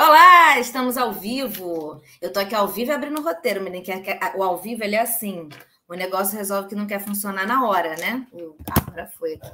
[0.00, 2.00] Olá, estamos ao vivo.
[2.20, 3.90] Eu tô aqui ao vivo abrindo o roteiro, menino, que
[4.36, 5.48] o ao vivo ele é assim.
[5.88, 8.24] O negócio resolve que não quer funcionar na hora, né?
[8.70, 9.50] agora foi aqui.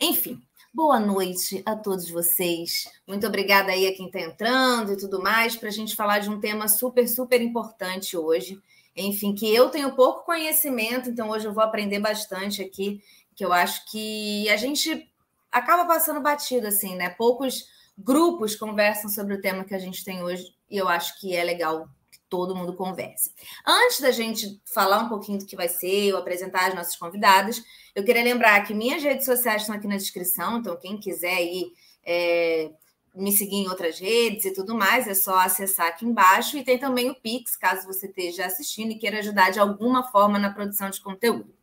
[0.00, 0.40] Enfim,
[0.72, 2.88] boa noite a todos vocês.
[3.06, 6.30] Muito obrigada aí a quem está entrando e tudo mais, para a gente falar de
[6.30, 8.58] um tema super, super importante hoje.
[8.96, 13.02] Enfim, que eu tenho pouco conhecimento, então hoje eu vou aprender bastante aqui,
[13.36, 15.06] que eu acho que a gente
[15.52, 17.10] acaba passando batido, assim, né?
[17.10, 21.34] Poucos grupos conversam sobre o tema que a gente tem hoje, e eu acho que
[21.34, 23.32] é legal que todo mundo converse.
[23.66, 27.62] Antes da gente falar um pouquinho do que vai ser, eu apresentar as nossas convidadas,
[27.94, 31.72] eu queria lembrar que minhas redes sociais estão aqui na descrição, então quem quiser ir
[32.04, 32.70] é,
[33.14, 36.56] me seguir em outras redes e tudo mais, é só acessar aqui embaixo.
[36.56, 40.38] E tem também o Pix, caso você esteja assistindo e queira ajudar de alguma forma
[40.38, 41.54] na produção de conteúdo.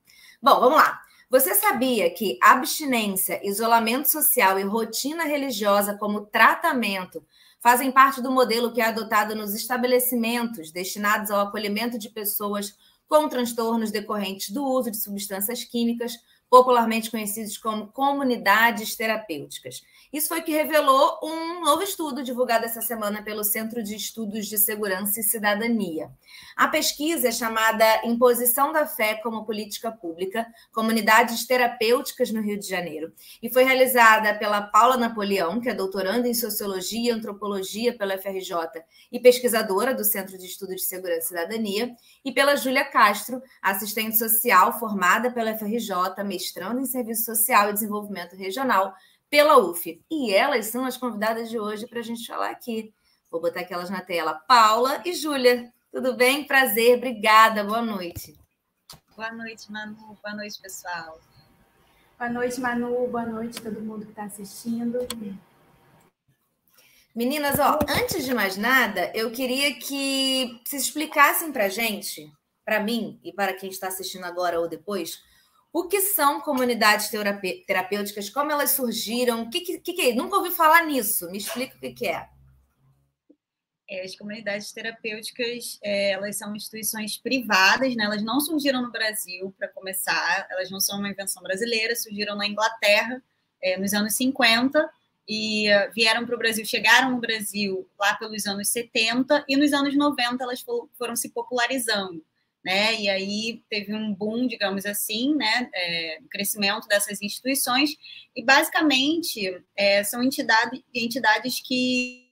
[0.41, 1.02] Bom, vamos lá.
[1.31, 7.26] Você sabia que abstinência, isolamento social e rotina religiosa como tratamento
[7.62, 12.75] fazem parte do modelo que é adotado nos estabelecimentos destinados ao acolhimento de pessoas
[13.08, 19.83] com transtornos decorrentes do uso de substâncias químicas, popularmente conhecidos como comunidades terapêuticas.
[20.12, 24.58] Isso foi que revelou um novo estudo divulgado essa semana pelo Centro de Estudos de
[24.58, 26.12] Segurança e Cidadania.
[26.54, 32.67] A pesquisa é chamada Imposição da Fé como Política Pública, Comunidades Terapêuticas no Rio de
[32.67, 38.17] Janeiro, e foi realizada pela Paula Napoleão, que é doutoranda em Sociologia e Antropologia pela
[38.17, 41.95] FRJ e pesquisadora do Centro de Estudos de Segurança e Cidadania,
[42.26, 48.36] e pela Júlia Castro, assistente social formada pela FRJ, mestrando em Serviço Social e Desenvolvimento
[48.36, 48.94] Regional
[49.31, 50.03] pela UF.
[50.11, 52.93] E elas são as convidadas de hoje para a gente falar aqui.
[53.31, 54.33] Vou botar aquelas na tela.
[54.33, 55.73] Paula e Júlia.
[55.89, 56.45] Tudo bem?
[56.45, 57.63] Prazer, obrigada.
[57.63, 58.37] Boa noite.
[59.15, 60.17] Boa noite, Manu.
[60.21, 61.19] Boa noite, pessoal.
[62.19, 63.07] Boa noite, Manu.
[63.07, 64.99] Boa noite, todo mundo que está assistindo.
[67.15, 72.31] Meninas, ó, antes de mais nada, eu queria que vocês explicassem para gente,
[72.65, 75.21] para mim e para quem está assistindo agora ou depois,
[75.73, 77.09] o que são comunidades
[77.65, 78.30] terapêuticas?
[78.30, 79.43] Como elas surgiram?
[79.43, 80.14] O que, que, que, é?
[80.14, 81.30] Nunca ouvi falar nisso.
[81.32, 82.27] Me explica o que, que é.
[83.89, 84.04] é.
[84.04, 88.04] As comunidades terapêuticas, é, elas são instituições privadas, né?
[88.04, 92.45] elas não surgiram no Brasil, para começar, elas não são uma invenção brasileira, surgiram na
[92.45, 93.23] Inglaterra
[93.61, 94.89] é, nos anos 50
[95.30, 99.95] e vieram para o Brasil, chegaram no Brasil lá pelos anos 70 e nos anos
[99.95, 100.65] 90 elas
[100.98, 102.21] foram se popularizando
[102.64, 102.99] né?
[102.99, 105.70] E aí teve um boom, digamos assim, né?
[105.73, 107.92] É, crescimento dessas instituições
[108.36, 112.32] e basicamente é, são entidade, entidades que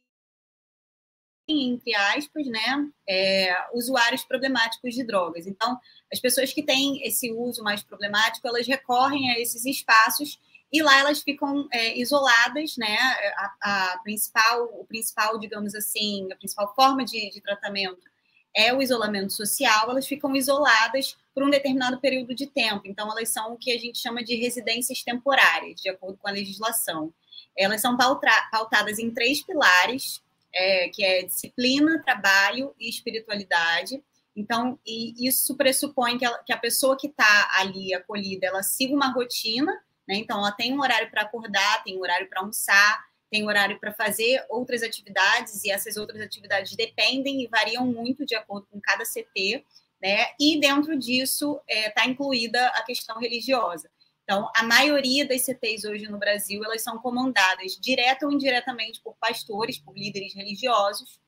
[1.51, 5.47] entre aspas, né, é, usuários problemáticos de drogas.
[5.47, 5.79] Então,
[6.12, 10.39] as pessoas que têm esse uso mais problemático, elas recorrem a esses espaços
[10.72, 12.95] e lá elas ficam é, isoladas, né?
[13.35, 18.08] A, a, principal, o principal, digamos assim, a principal forma de, de tratamento
[18.55, 22.81] é o isolamento social, elas ficam isoladas por um determinado período de tempo.
[22.85, 26.31] Então, elas são o que a gente chama de residências temporárias, de acordo com a
[26.31, 27.13] legislação.
[27.57, 30.21] Elas são pautadas em três pilares,
[30.53, 34.03] é, que é disciplina, trabalho e espiritualidade.
[34.35, 39.11] Então, isso pressupõe que, ela, que a pessoa que está ali acolhida, ela siga uma
[39.11, 39.71] rotina,
[40.07, 40.15] né?
[40.15, 43.94] Então, ela tem um horário para acordar, tem um horário para almoçar, tem horário para
[43.94, 49.03] fazer outras atividades, e essas outras atividades dependem e variam muito de acordo com cada
[49.03, 49.63] CT,
[50.01, 50.28] né?
[50.40, 53.89] E dentro disso está é, tá incluída a questão religiosa.
[54.23, 59.16] Então, a maioria das CTs hoje no Brasil, elas são comandadas direta ou indiretamente por
[59.19, 61.19] pastores, por líderes religiosos.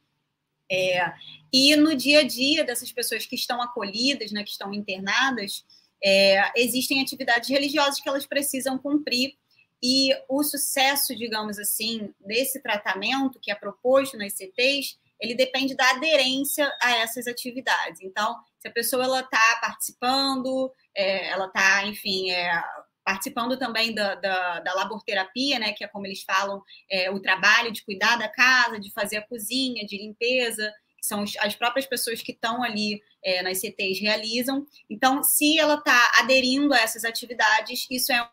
[0.71, 1.11] É,
[1.51, 5.65] e no dia a dia dessas pessoas que estão acolhidas, né, que estão internadas,
[6.03, 9.35] é, existem atividades religiosas que elas precisam cumprir
[9.81, 15.89] e o sucesso, digamos assim, desse tratamento que é proposto nas CTs, ele depende da
[15.91, 18.01] aderência a essas atividades.
[18.01, 22.63] Então, se a pessoa está participando, é, ela está, enfim, é,
[23.03, 27.71] participando também da, da, da, laborterapia, né, que é como eles falam, é, o trabalho
[27.71, 32.21] de cuidar da casa, de fazer a cozinha, de limpeza, que são as próprias pessoas
[32.21, 34.65] que estão ali é, nas CTs realizam.
[34.89, 38.29] Então, se ela está aderindo a essas atividades, isso é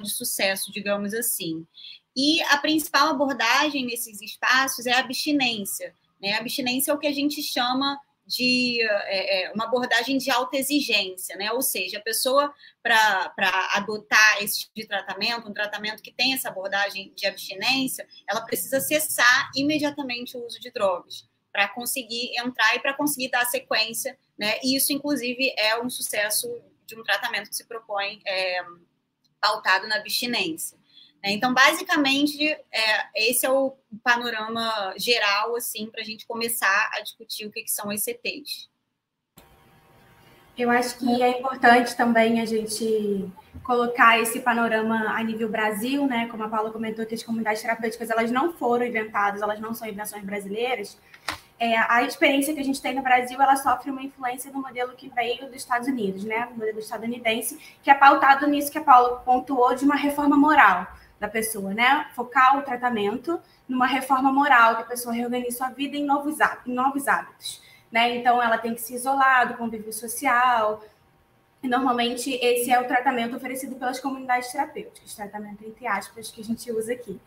[0.00, 1.66] de sucesso, digamos assim.
[2.16, 5.94] E a principal abordagem nesses espaços é a abstinência.
[6.20, 6.32] Né?
[6.32, 10.56] A abstinência é o que a gente chama de é, é uma abordagem de alta
[10.56, 11.52] exigência, né?
[11.52, 12.52] Ou seja, a pessoa,
[12.82, 13.32] para
[13.74, 18.80] adotar esse tipo de tratamento, um tratamento que tem essa abordagem de abstinência, ela precisa
[18.80, 24.58] cessar imediatamente o uso de drogas para conseguir entrar e para conseguir dar sequência, né?
[24.60, 26.48] E isso, inclusive, é um sucesso
[26.84, 28.60] de um tratamento que se propõe é,
[29.40, 30.78] pautado na abstinência.
[31.22, 31.32] Né?
[31.32, 37.46] Então, basicamente, é, esse é o panorama geral, assim, para a gente começar a discutir
[37.46, 38.68] o que, que são as CTs.
[40.56, 43.30] Eu acho que é importante também a gente
[43.62, 46.28] colocar esse panorama a nível Brasil, né?
[46.28, 49.86] Como a Paula comentou, que as comunidades terapêuticas elas não foram inventadas, elas não são
[49.86, 50.96] invenções brasileiras.
[51.58, 54.92] É, a experiência que a gente tem no Brasil, ela sofre uma influência do modelo
[54.92, 56.48] que veio dos Estados Unidos, né?
[56.52, 60.86] O modelo estadunidense, que é pautado nisso que a Paula pontuou de uma reforma moral
[61.18, 62.08] da pessoa, né?
[62.14, 66.66] Focar o tratamento numa reforma moral, que a pessoa reorganize sua vida em novos hábitos.
[66.66, 68.16] Em novos hábitos né?
[68.16, 70.82] Então ela tem que se isolar do convívio social.
[71.62, 76.44] E normalmente esse é o tratamento oferecido pelas comunidades terapêuticas, tratamento entre aspas que a
[76.44, 77.18] gente usa aqui.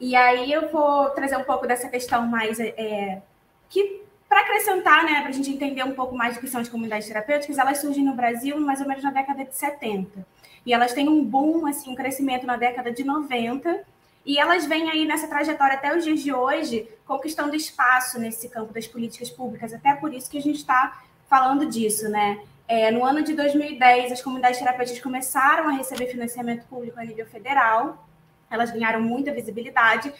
[0.00, 3.22] E aí eu vou trazer um pouco dessa questão mais é,
[3.68, 6.68] que para acrescentar, né, para a gente entender um pouco mais do que são as
[6.68, 10.26] comunidades terapêuticas, elas surgem no Brasil mais ou menos na década de 70.
[10.66, 13.84] E elas têm um boom, assim, um crescimento na década de 90,
[14.26, 18.72] e elas vêm aí nessa trajetória até os dias de hoje, conquistando espaço nesse campo
[18.72, 19.72] das políticas públicas.
[19.72, 22.40] Até por isso que a gente está falando disso, né?
[22.66, 27.26] É, no ano de 2010, as comunidades terapêuticas começaram a receber financiamento público a nível
[27.26, 28.08] federal.
[28.50, 30.10] Elas ganharam muita visibilidade,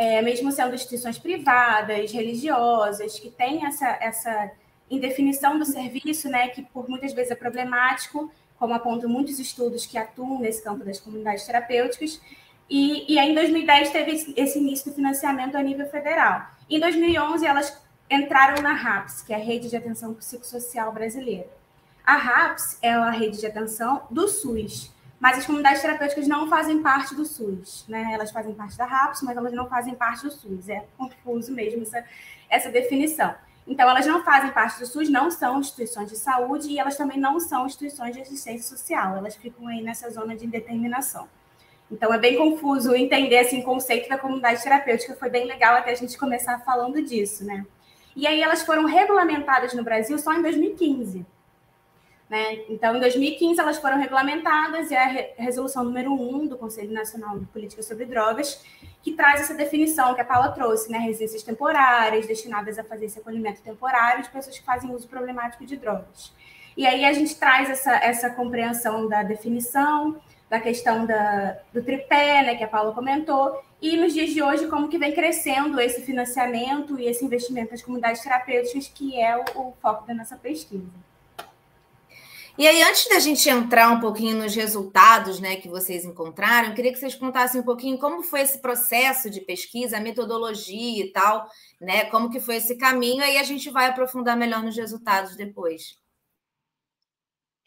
[0.00, 4.50] é, mesmo sendo instituições privadas, religiosas, que têm essa, essa
[4.90, 9.98] indefinição do serviço, né, que por muitas vezes é problemático, como apontam muitos estudos que
[9.98, 12.18] atuam nesse campo das comunidades terapêuticas.
[12.70, 16.46] E, e aí, em 2010, teve esse início do financiamento a nível federal.
[16.70, 21.46] Em 2011, elas entraram na RAPS, que é a Rede de Atenção Psicossocial Brasileira.
[22.06, 26.80] A RAPS é a rede de atenção do SUS, mas as comunidades terapêuticas não fazem
[26.82, 28.10] parte do SUS, né?
[28.14, 30.70] Elas fazem parte da RAPS, mas elas não fazem parte do SUS.
[30.70, 32.02] É confuso mesmo essa,
[32.48, 33.34] essa definição.
[33.66, 37.18] Então, elas não fazem parte do SUS, não são instituições de saúde e elas também
[37.18, 39.18] não são instituições de assistência social.
[39.18, 41.28] Elas ficam aí nessa zona de indeterminação.
[41.90, 45.14] Então é bem confuso entender assim, o conceito da comunidade terapêutica.
[45.16, 47.66] Foi bem legal até a gente começar falando disso, né?
[48.16, 51.26] E aí elas foram regulamentadas no Brasil só em 2015.
[52.30, 52.60] Né?
[52.68, 57.36] Então, em 2015, elas foram regulamentadas e é a resolução número 1 do Conselho Nacional
[57.36, 58.64] de Política sobre Drogas,
[59.02, 60.98] que traz essa definição que a Paula trouxe, né?
[60.98, 65.76] Residências temporárias, destinadas a fazer esse acolhimento temporário de pessoas que fazem uso problemático de
[65.76, 66.32] drogas.
[66.76, 70.16] E aí a gente traz essa, essa compreensão da definição,
[70.48, 74.68] da questão da, do tripé, né, que a Paula comentou, e nos dias de hoje,
[74.68, 79.42] como que vem crescendo esse financiamento e esse investimento nas comunidades terapêuticas, que é o,
[79.56, 81.09] o foco da nossa pesquisa.
[82.60, 86.92] E aí, antes da gente entrar um pouquinho nos resultados né, que vocês encontraram, queria
[86.92, 91.48] que vocês contassem um pouquinho como foi esse processo de pesquisa, a metodologia e tal,
[91.80, 92.04] né?
[92.10, 95.98] Como que foi esse caminho, aí a gente vai aprofundar melhor nos resultados depois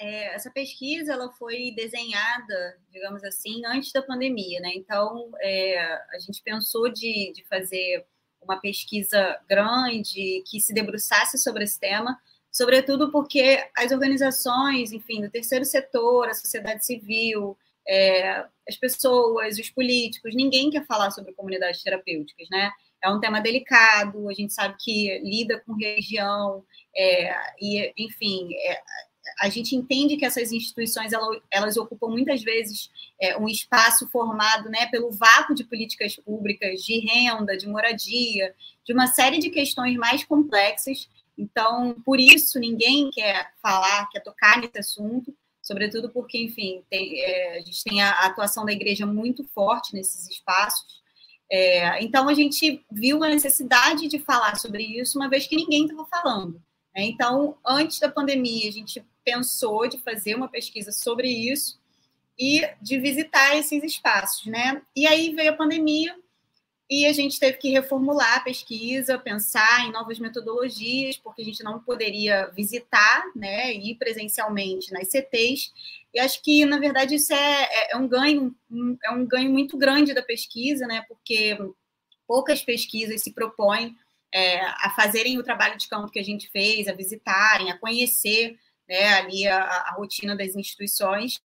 [0.04, 4.72] é, essa pesquisa ela foi desenhada, digamos assim, antes da pandemia, né?
[4.76, 5.82] Então é,
[6.14, 8.06] a gente pensou de, de fazer
[8.42, 12.20] uma pesquisa grande que se debruçasse sobre esse tema,
[12.54, 19.70] sobretudo porque as organizações, enfim, do terceiro setor, a sociedade civil, é, as pessoas, os
[19.72, 22.72] políticos, ninguém quer falar sobre comunidades terapêuticas, né?
[23.04, 26.64] É um tema delicado, a gente sabe que lida com religião,
[26.96, 28.82] é, e, enfim, é,
[29.42, 32.90] a gente entende que essas instituições elas, elas ocupam muitas vezes
[33.20, 38.54] é, um espaço formado né, pelo vácuo de políticas públicas, de renda, de moradia,
[38.86, 41.10] de uma série de questões mais complexas.
[41.38, 47.58] Então, por isso, ninguém quer falar, quer tocar nesse assunto, sobretudo porque, enfim, tem, é,
[47.58, 51.02] a gente tem a atuação da igreja muito forte nesses espaços.
[51.50, 55.86] É, então, a gente viu a necessidade de falar sobre isso, uma vez que ninguém
[55.86, 56.62] estava falando.
[56.96, 57.04] Né.
[57.06, 61.80] Então, antes da pandemia, a gente pensou de fazer uma pesquisa sobre isso
[62.38, 64.82] e de visitar esses espaços, né?
[64.96, 66.16] E aí veio a pandemia
[66.94, 71.64] e a gente teve que reformular a pesquisa, pensar em novas metodologias, porque a gente
[71.64, 75.74] não poderia visitar, né, ir presencialmente nas CTs.
[76.14, 78.56] E acho que, na verdade, isso é, é, é um ganho,
[79.04, 81.58] é um ganho muito grande da pesquisa, né, porque
[82.28, 83.98] poucas pesquisas se propõem
[84.32, 88.56] é, a fazerem o trabalho de campo que a gente fez, a visitarem, a conhecer
[88.88, 91.42] né, ali a, a rotina das instituições,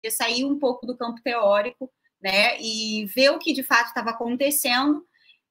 [0.00, 4.10] e sair um pouco do campo teórico, né, e ver o que de fato estava
[4.10, 5.04] acontecendo.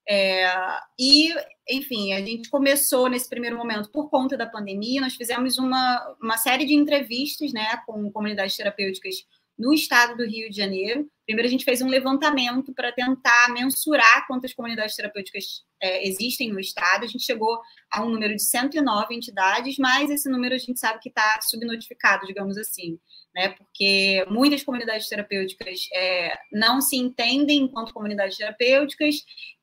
[0.09, 0.49] É,
[0.97, 1.33] e,
[1.69, 6.37] enfim, a gente começou nesse primeiro momento por conta da pandemia, nós fizemos uma, uma
[6.37, 9.15] série de entrevistas, né, com comunidades terapêuticas
[9.57, 11.09] no estado do Rio de Janeiro.
[11.25, 16.59] Primeiro, a gente fez um levantamento para tentar mensurar quantas comunidades terapêuticas é, existem no
[16.59, 17.03] estado.
[17.03, 17.59] A gente chegou
[17.91, 22.25] a um número de 109 entidades, mas esse número a gente sabe que está subnotificado,
[22.25, 22.97] digamos assim,
[23.35, 23.49] né?
[23.49, 29.15] Porque muitas comunidades terapêuticas é, não se entendem enquanto comunidades terapêuticas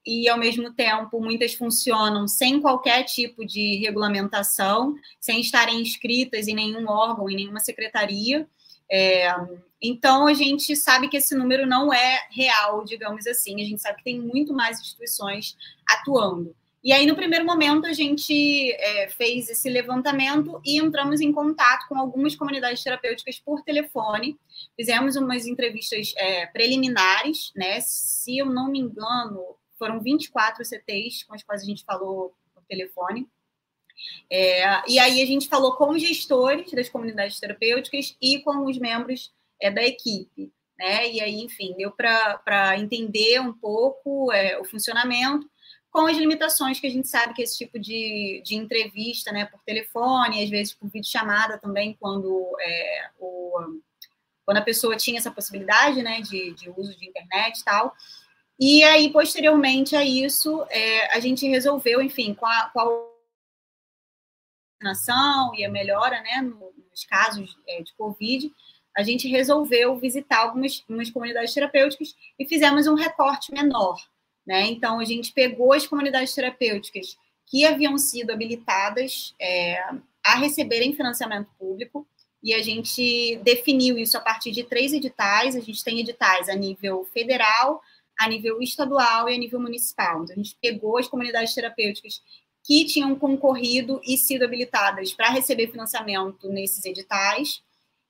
[0.06, 6.54] e, ao mesmo tempo, muitas funcionam sem qualquer tipo de regulamentação, sem estarem inscritas em
[6.54, 8.46] nenhum órgão, em nenhuma secretaria.
[8.90, 9.28] É,
[9.80, 13.60] então, a gente sabe que esse número não é real, digamos assim.
[13.60, 16.54] A gente sabe que tem muito mais instituições atuando.
[16.82, 21.88] E aí, no primeiro momento, a gente é, fez esse levantamento e entramos em contato
[21.88, 24.38] com algumas comunidades terapêuticas por telefone.
[24.76, 27.80] Fizemos umas entrevistas é, preliminares, né?
[27.80, 32.62] Se eu não me engano, foram 24 CTs com as quais a gente falou por
[32.64, 33.26] telefone.
[34.30, 38.78] É, e aí a gente falou com os gestores das comunidades terapêuticas e com os
[38.78, 40.52] membros é, da equipe.
[40.78, 41.10] Né?
[41.10, 45.48] E aí, enfim, deu para entender um pouco é, o funcionamento,
[45.90, 49.60] com as limitações que a gente sabe que esse tipo de, de entrevista, né, por
[49.62, 53.52] telefone, às vezes por videochamada também, quando, é, o,
[54.44, 57.94] quando a pessoa tinha essa possibilidade né, de, de uso de internet e tal.
[58.58, 63.13] E aí, posteriormente a isso, é, a gente resolveu, enfim, com a, com a
[64.84, 68.52] vacinação e a melhora né, nos casos é, de Covid,
[68.96, 73.98] a gente resolveu visitar algumas, comunidades terapêuticas e fizemos um recorte menor.
[74.46, 74.66] Né?
[74.66, 79.82] Então, a gente pegou as comunidades terapêuticas que haviam sido habilitadas é,
[80.24, 82.06] a receberem financiamento público
[82.42, 85.56] e a gente definiu isso a partir de três editais.
[85.56, 87.80] A gente tem editais a nível federal,
[88.18, 90.22] a nível estadual e a nível municipal.
[90.22, 92.22] Então, a gente pegou as comunidades terapêuticas
[92.64, 97.62] que tinham concorrido e sido habilitadas para receber financiamento nesses editais,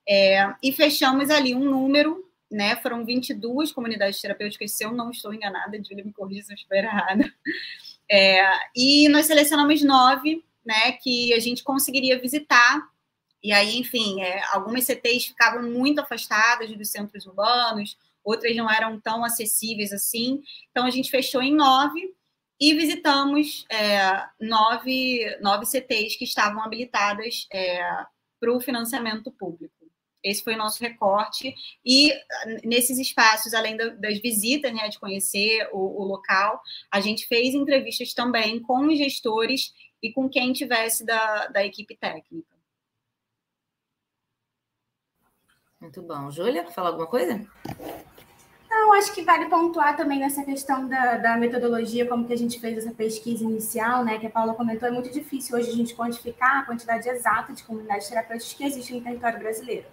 [0.09, 2.77] é, e fechamos ali um número, né?
[2.77, 6.85] Foram 22 comunidades terapêuticas, se eu não estou enganada, Júlia me corrija se eu estiver
[6.85, 7.33] errada.
[8.11, 8.47] É,
[8.77, 12.87] e nós selecionamos nove, né, que a gente conseguiria visitar.
[13.43, 19.01] E aí, enfim, é, algumas CTs ficavam muito afastadas dos centros urbanos, outras não eram
[19.01, 20.43] tão acessíveis assim.
[20.71, 22.15] Então, a gente fechou em nove
[22.61, 27.83] e visitamos é, nove, nove CTs que estavam habilitadas é,
[28.41, 29.75] para o financiamento público.
[30.23, 31.55] Esse foi o nosso recorte.
[31.85, 32.13] E
[32.65, 38.15] nesses espaços, além das visitas, né, de conhecer o, o local, a gente fez entrevistas
[38.15, 42.55] também com os gestores e com quem tivesse da, da equipe técnica.
[45.79, 46.31] Muito bom.
[46.31, 47.47] Júlia, falar alguma coisa?
[48.77, 52.59] Não, acho que vale pontuar também nessa questão da, da, metodologia, como que a gente
[52.59, 55.95] fez essa pesquisa inicial, né, que a Paula comentou, é muito difícil hoje a gente
[55.95, 59.87] quantificar a quantidade exata de comunidades terapêuticas que existem no território brasileiro,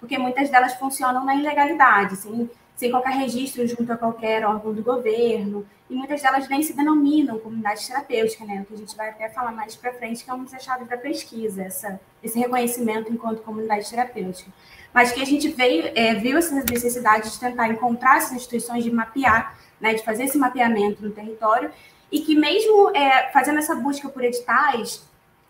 [0.00, 4.82] porque muitas delas funcionam na ilegalidade, sem, sem qualquer registro junto a qualquer órgão do
[4.82, 9.10] governo, e muitas delas nem se denominam comunidade terapêutica, né, o que a gente vai
[9.10, 13.12] até falar mais para frente, que é um dos achados da pesquisa, essa, esse reconhecimento
[13.12, 14.50] enquanto comunidade terapêutica
[14.92, 18.90] mas que a gente veio, é, viu essa necessidade de tentar encontrar essas instituições, de
[18.90, 21.70] mapear, né, de fazer esse mapeamento no território,
[22.10, 25.02] e que mesmo é, fazendo essa busca por editais,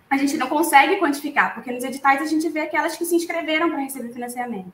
[0.09, 3.71] a gente não consegue quantificar, porque nos editais a gente vê aquelas que se inscreveram
[3.71, 4.73] para receber financiamento.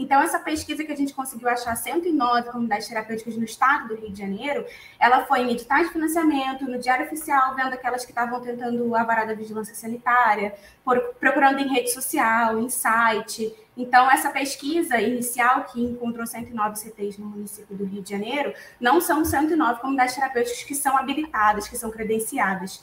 [0.00, 4.10] Então, essa pesquisa que a gente conseguiu achar 109 comunidades terapêuticas no estado do Rio
[4.10, 4.64] de Janeiro,
[4.98, 9.04] ela foi em editais de financiamento, no Diário Oficial, vendo aquelas que estavam tentando a
[9.04, 13.54] varada vigilância sanitária, por, procurando em rede social, em site.
[13.76, 19.02] Então, essa pesquisa inicial, que encontrou 109 CTs no município do Rio de Janeiro, não
[19.02, 22.82] são 109 comunidades terapêuticas que são habilitadas, que são credenciadas.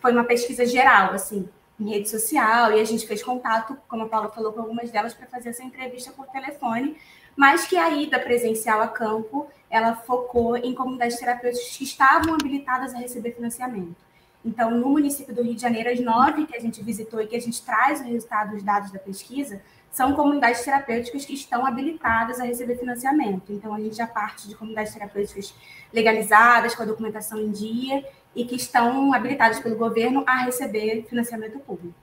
[0.00, 1.46] Foi uma pesquisa geral, assim,
[1.78, 5.12] em rede social, e a gente fez contato, como a Paula falou, com algumas delas
[5.12, 6.96] para fazer essa entrevista por telefone,
[7.36, 12.94] mas que a ida presencial a campo, ela focou em comunidades terapêuticas que estavam habilitadas
[12.94, 13.96] a receber financiamento.
[14.44, 17.34] Então, no município do Rio de Janeiro, as nove que a gente visitou e que
[17.34, 22.38] a gente traz o resultado dos dados da pesquisa, são comunidades terapêuticas que estão habilitadas
[22.38, 23.52] a receber financiamento.
[23.52, 25.54] Então, a gente já parte de comunidades terapêuticas
[25.92, 28.04] legalizadas, com a documentação em dia
[28.34, 31.94] e que estão habilitadas pelo governo a receber financiamento público.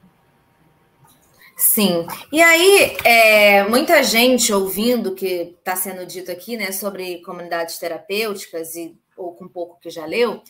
[1.57, 2.07] Sim.
[2.31, 7.77] E aí, é, muita gente ouvindo o que está sendo dito aqui, né, sobre comunidades
[7.77, 10.41] terapêuticas, e, ou com pouco que já leu,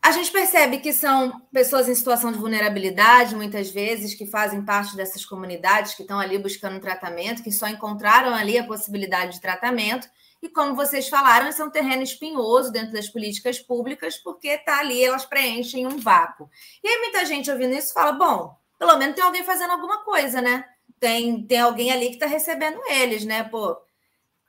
[0.00, 4.96] a gente percebe que são pessoas em situação de vulnerabilidade, muitas vezes, que fazem parte
[4.96, 10.08] dessas comunidades, que estão ali buscando tratamento, que só encontraram ali a possibilidade de tratamento
[10.44, 14.78] e como vocês falaram, esse é um terreno espinhoso dentro das políticas públicas, porque está
[14.78, 16.48] ali, elas preenchem um vácuo.
[16.82, 20.40] E aí muita gente ouvindo isso fala: bom, pelo menos tem alguém fazendo alguma coisa,
[20.40, 20.64] né?
[21.04, 23.44] tem, tem alguém ali que está recebendo eles, né?
[23.44, 23.76] Pô,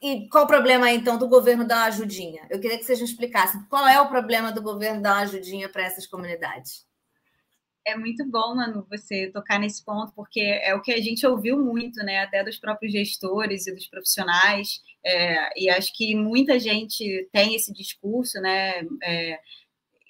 [0.01, 2.47] e qual o problema então do governo dar uma ajudinha?
[2.49, 5.67] Eu queria que vocês me explicassem qual é o problema do governo dar uma ajudinha
[5.67, 6.85] para essas comunidades.
[7.85, 11.61] É muito bom, Manu, você tocar nesse ponto, porque é o que a gente ouviu
[11.61, 12.23] muito, né?
[12.23, 14.81] Até dos próprios gestores e dos profissionais.
[15.05, 18.81] É, e acho que muita gente tem esse discurso, né?
[19.03, 19.39] É,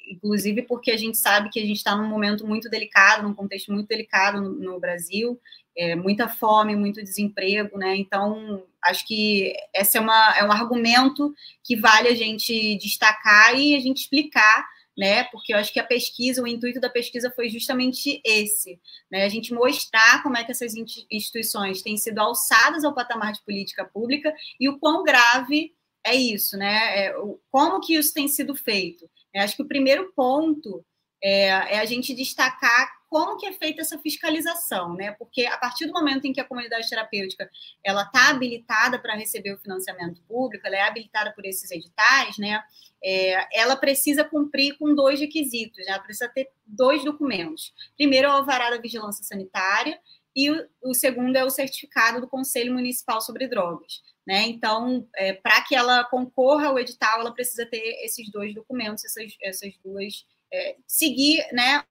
[0.07, 3.73] inclusive porque a gente sabe que a gente está num momento muito delicado, num contexto
[3.73, 5.39] muito delicado no, no Brasil,
[5.77, 7.95] é, muita fome, muito desemprego, né?
[7.97, 11.33] Então, acho que esse é, uma, é um argumento
[11.63, 14.65] que vale a gente destacar e a gente explicar,
[14.97, 15.25] né?
[15.25, 18.79] Porque eu acho que a pesquisa, o intuito da pesquisa foi justamente esse,
[19.11, 19.25] né?
[19.25, 20.73] A gente mostrar como é que essas
[21.11, 25.73] instituições têm sido alçadas ao patamar de política pública e o quão grave
[26.05, 27.07] é isso, né?
[27.07, 27.13] É,
[27.51, 29.09] como que isso tem sido feito?
[29.33, 30.85] Eu acho que o primeiro ponto
[31.21, 35.13] é, é a gente destacar como que é feita essa fiscalização, né?
[35.13, 37.49] Porque a partir do momento em que a comunidade terapêutica
[37.81, 42.61] ela está habilitada para receber o financiamento público, ela é habilitada por esses editais, né?
[43.01, 45.93] É, ela precisa cumprir com dois requisitos, né?
[45.93, 47.73] Ela precisa ter dois documentos.
[47.95, 49.97] Primeiro é o alvará da vigilância sanitária
[50.35, 54.03] e o, o segundo é o certificado do Conselho Municipal sobre Drogas.
[54.27, 54.41] Né?
[54.41, 59.37] Então, é, para que ela concorra ao edital, ela precisa ter esses dois documentos, essas,
[59.41, 61.81] essas duas, é, seguir né,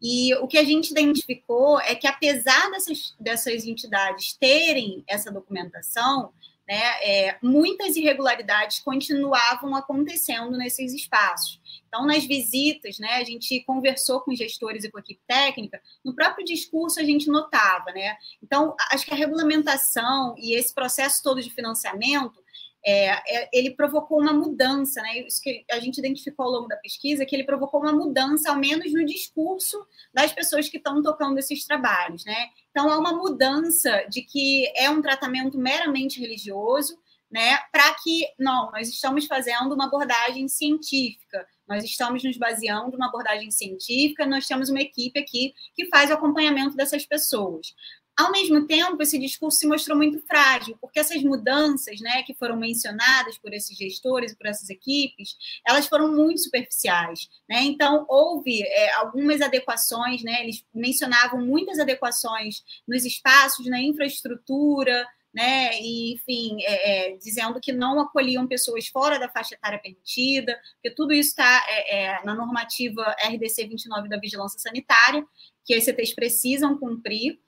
[0.00, 6.32] e o que a gente identificou é que, apesar dessas, dessas entidades terem essa documentação,
[6.68, 11.58] né, é, muitas irregularidades continuavam acontecendo nesses espaços.
[11.88, 16.14] Então, nas visitas, né, a gente conversou com gestores e com a equipe técnica, no
[16.14, 17.90] próprio discurso a gente notava.
[17.92, 18.14] Né?
[18.42, 22.38] Então, acho que a regulamentação e esse processo todo de financiamento
[22.84, 25.20] é, é, ele provocou uma mudança, né?
[25.20, 28.56] Isso que a gente identificou ao longo da pesquisa, que ele provocou uma mudança, ao
[28.56, 32.48] menos no discurso das pessoas que estão tocando esses trabalhos, né?
[32.70, 36.98] Então, há uma mudança de que é um tratamento meramente religioso,
[37.30, 37.58] né?
[37.70, 43.50] Para que, não, nós estamos fazendo uma abordagem científica, nós estamos nos baseando numa abordagem
[43.50, 47.74] científica, nós temos uma equipe aqui que faz o acompanhamento dessas pessoas.
[48.18, 52.56] Ao mesmo tempo, esse discurso se mostrou muito frágil, porque essas mudanças né, que foram
[52.56, 57.28] mencionadas por esses gestores, por essas equipes, elas foram muito superficiais.
[57.48, 57.62] Né?
[57.62, 65.80] Então, houve é, algumas adequações, né, eles mencionavam muitas adequações nos espaços, na infraestrutura, né,
[65.80, 70.92] e, enfim, é, é, dizendo que não acolhiam pessoas fora da faixa etária permitida, porque
[70.92, 75.24] tudo isso está é, é, na normativa RDC 29 da Vigilância Sanitária,
[75.64, 77.38] que as CTs precisam cumprir.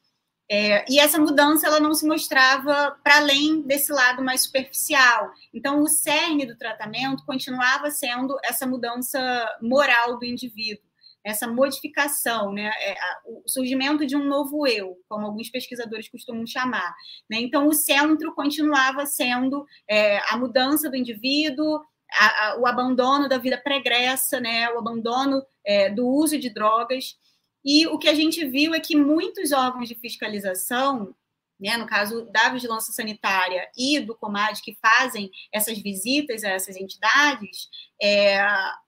[0.52, 5.30] É, e essa mudança ela não se mostrava para além desse lado mais superficial.
[5.54, 9.20] Então, o cerne do tratamento continuava sendo essa mudança
[9.62, 10.82] moral do indivíduo,
[11.22, 12.68] essa modificação, né?
[12.80, 16.96] É, o surgimento de um novo eu, como alguns pesquisadores costumam chamar.
[17.30, 17.38] Né?
[17.38, 21.80] Então, o centro continuava sendo é, a mudança do indivíduo,
[22.12, 24.68] a, a, o abandono da vida pregressa, né?
[24.70, 27.16] o abandono é, do uso de drogas.
[27.64, 31.14] E o que a gente viu é que muitos órgãos de fiscalização,
[31.59, 36.77] né, no caso da vigilância sanitária e do Comad, que fazem essas visitas a essas
[36.77, 37.68] entidades,
[38.01, 38.40] é,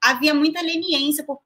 [0.03, 1.25] havia muita leniência.
[1.25, 1.41] Por...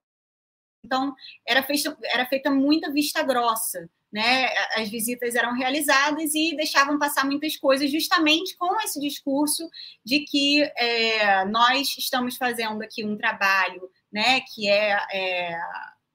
[0.84, 1.14] Então,
[1.46, 3.90] era feita, era feita muita vista grossa.
[4.12, 4.46] Né?
[4.76, 9.68] As visitas eram realizadas e deixavam passar muitas coisas, justamente com esse discurso
[10.04, 15.58] de que é, nós estamos fazendo aqui um trabalho né, que é, é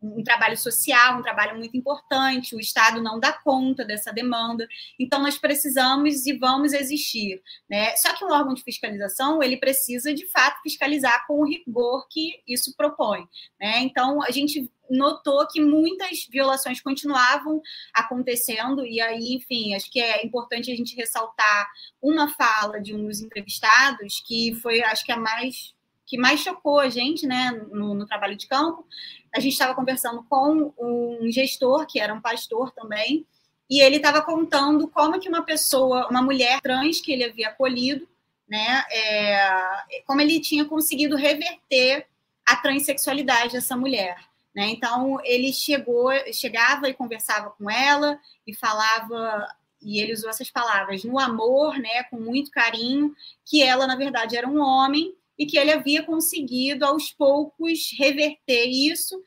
[0.01, 4.67] um trabalho social, um trabalho muito importante, o Estado não dá conta dessa demanda,
[4.99, 7.41] então nós precisamos e vamos existir.
[7.69, 7.95] Né?
[7.95, 12.41] Só que um órgão de fiscalização, ele precisa, de fato, fiscalizar com o rigor que
[12.47, 13.27] isso propõe.
[13.59, 13.79] Né?
[13.81, 17.61] Então, a gente notou que muitas violações continuavam
[17.93, 21.69] acontecendo, e aí, enfim, acho que é importante a gente ressaltar
[22.01, 25.73] uma fala de um dos entrevistados, que foi, acho que a mais
[26.11, 28.85] que mais chocou a gente né, no, no trabalho de campo,
[29.33, 33.25] a gente estava conversando com um gestor, que era um pastor também,
[33.69, 38.07] e ele estava contando como que uma pessoa, uma mulher trans que ele havia acolhido,
[38.47, 42.05] né, é, como ele tinha conseguido reverter
[42.45, 44.17] a transexualidade dessa mulher.
[44.53, 44.67] Né?
[44.71, 49.47] Então, ele chegou, chegava e conversava com ela e falava,
[49.81, 53.15] e ele usou essas palavras, no amor, né, com muito carinho,
[53.45, 58.67] que ela, na verdade, era um homem e que ele havia conseguido, aos poucos, reverter
[58.67, 59.19] isso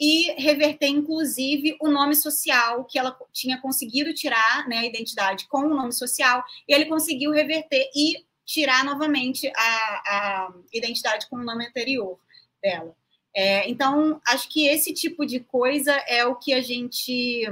[0.00, 5.58] e reverter, inclusive, o nome social, que ela tinha conseguido tirar né, a identidade com
[5.58, 9.60] o nome social, ele conseguiu reverter e tirar novamente a,
[10.06, 12.18] a identidade com o nome anterior
[12.62, 12.96] dela.
[13.36, 17.44] É, então, acho que esse tipo de coisa é o que a gente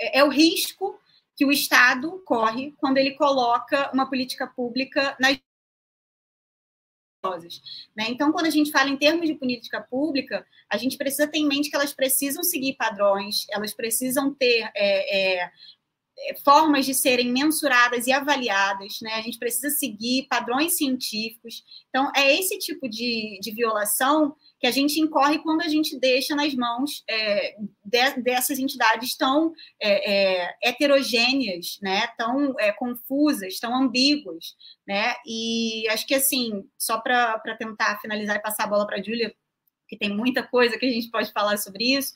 [0.00, 0.98] é, é o risco
[1.36, 5.38] que o Estado corre quando ele coloca uma política pública nas
[7.96, 8.06] né?
[8.08, 11.46] Então, quando a gente fala em termos de política pública, a gente precisa ter em
[11.46, 15.50] mente que elas precisam seguir padrões, elas precisam ter é, é,
[16.28, 19.14] é formas de serem mensuradas e avaliadas, né?
[19.14, 21.62] A gente precisa seguir padrões científicos.
[21.88, 26.36] Então, é esse tipo de, de violação que a gente incorre quando a gente deixa
[26.36, 33.74] nas mãos é, de, dessas entidades tão é, é, heterogêneas, né, tão é, confusas, tão
[33.74, 34.54] ambíguas,
[34.86, 35.14] né?
[35.26, 39.34] E acho que assim, só para tentar finalizar e passar a bola para a Júlia,
[39.88, 42.12] que tem muita coisa que a gente pode falar sobre isso,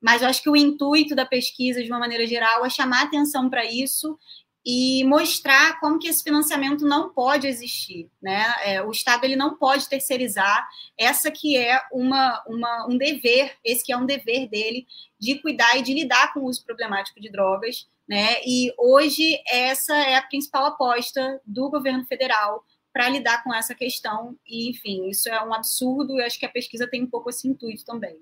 [0.00, 3.50] mas eu acho que o intuito da pesquisa, de uma maneira geral, é chamar atenção
[3.50, 4.16] para isso
[4.64, 8.54] e mostrar como que esse financiamento não pode existir, né?
[8.64, 10.68] É, o Estado ele não pode terceirizar
[10.98, 14.86] essa que é uma, uma, um dever, esse que é um dever dele
[15.18, 18.36] de cuidar e de lidar com o uso problemático de drogas, né?
[18.44, 24.36] E hoje essa é a principal aposta do governo federal para lidar com essa questão.
[24.46, 26.18] E enfim, isso é um absurdo.
[26.18, 28.20] E acho que a pesquisa tem um pouco esse intuito também.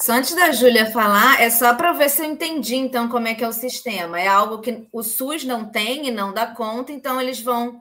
[0.00, 3.34] Só antes da Júlia falar, é só para ver se eu entendi então como é
[3.34, 4.18] que é o sistema.
[4.18, 7.78] É algo que o SUS não tem e não dá conta, então eles vão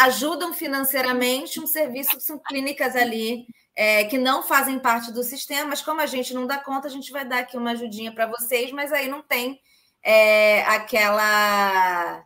[0.00, 5.70] ajudam financeiramente um serviço que são clínicas ali é, que não fazem parte do sistema,
[5.70, 8.26] mas como a gente não dá conta, a gente vai dar aqui uma ajudinha para
[8.26, 9.58] vocês, mas aí não tem
[10.02, 12.22] é, aquela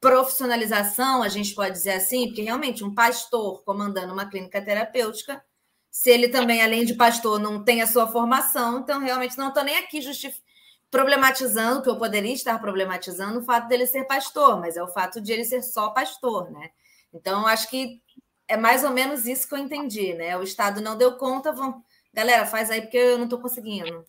[0.00, 5.42] profissionalização, a gente pode dizer assim, porque realmente um pastor comandando uma clínica terapêutica
[5.90, 9.64] se ele também, além de pastor, não tem a sua formação, então realmente não estou
[9.64, 10.36] nem aqui justif...
[10.90, 15.20] problematizando, que eu poderia estar problematizando o fato dele ser pastor, mas é o fato
[15.20, 16.70] de ele ser só pastor, né?
[17.12, 18.00] Então, acho que
[18.46, 20.36] é mais ou menos isso que eu entendi, né?
[20.36, 21.82] O Estado não deu conta, vão.
[22.12, 24.04] Galera, faz aí porque eu não estou conseguindo.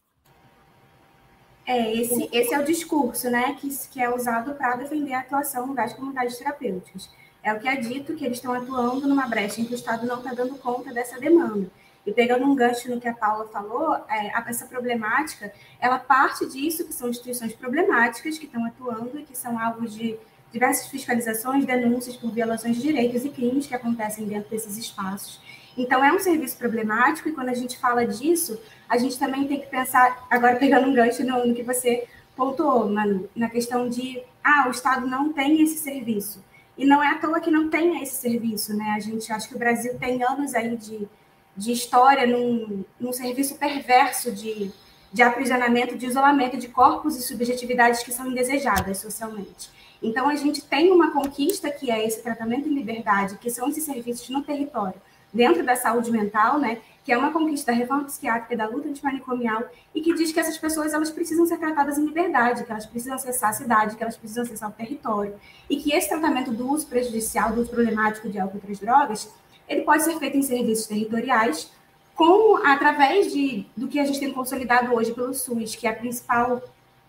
[1.66, 5.74] É, esse, esse é o discurso, né, que, que é usado para defender a atuação
[5.76, 7.08] das comunidades terapêuticas.
[7.44, 10.06] É o que é dito que eles estão atuando numa brecha em que o Estado
[10.06, 11.70] não está dando conta dessa demanda.
[12.06, 16.86] E pegando um gancho no que a Paula falou, é, essa problemática, ela parte disso,
[16.86, 20.18] que são instituições problemáticas que estão atuando e que são alvo de
[20.52, 25.40] diversas fiscalizações, denúncias por violações de direitos e crimes que acontecem dentro desses espaços.
[25.78, 29.62] Então, é um serviço problemático, e quando a gente fala disso, a gente também tem
[29.62, 34.22] que pensar, agora pegando um gancho no, no que você pontuou, Manu, na questão de,
[34.44, 36.44] ah, o Estado não tem esse serviço.
[36.82, 38.96] E não é à toa que não tenha esse serviço, né?
[38.96, 41.08] A gente acha que o Brasil tem anos aí de,
[41.56, 44.72] de história num, num serviço perverso de,
[45.14, 49.70] de aprisionamento, de isolamento de corpos e subjetividades que são indesejadas socialmente.
[50.02, 53.84] Então, a gente tem uma conquista que é esse tratamento em liberdade, que são esses
[53.84, 55.00] serviços no território,
[55.34, 56.80] dentro da saúde mental, né?
[57.04, 59.64] que é uma conquista da reforma psiquiátrica e da luta antimanicomial,
[59.94, 63.16] e que diz que essas pessoas elas precisam ser tratadas em liberdade, que elas precisam
[63.16, 65.34] acessar a cidade, que elas precisam acessar o território,
[65.70, 69.34] e que esse tratamento do uso prejudicial, do uso problemático de álcool e outras drogas,
[69.68, 71.72] ele pode ser feito em serviços territoriais,
[72.14, 75.96] com através de, do que a gente tem consolidado hoje pelo SUS, que é a
[75.96, 76.62] principal,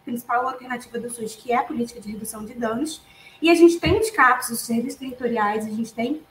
[0.04, 3.02] principal alternativa do SUS, que é a política de redução de danos,
[3.42, 6.22] e a gente tem os CAPs, os serviços territoriais, a gente tem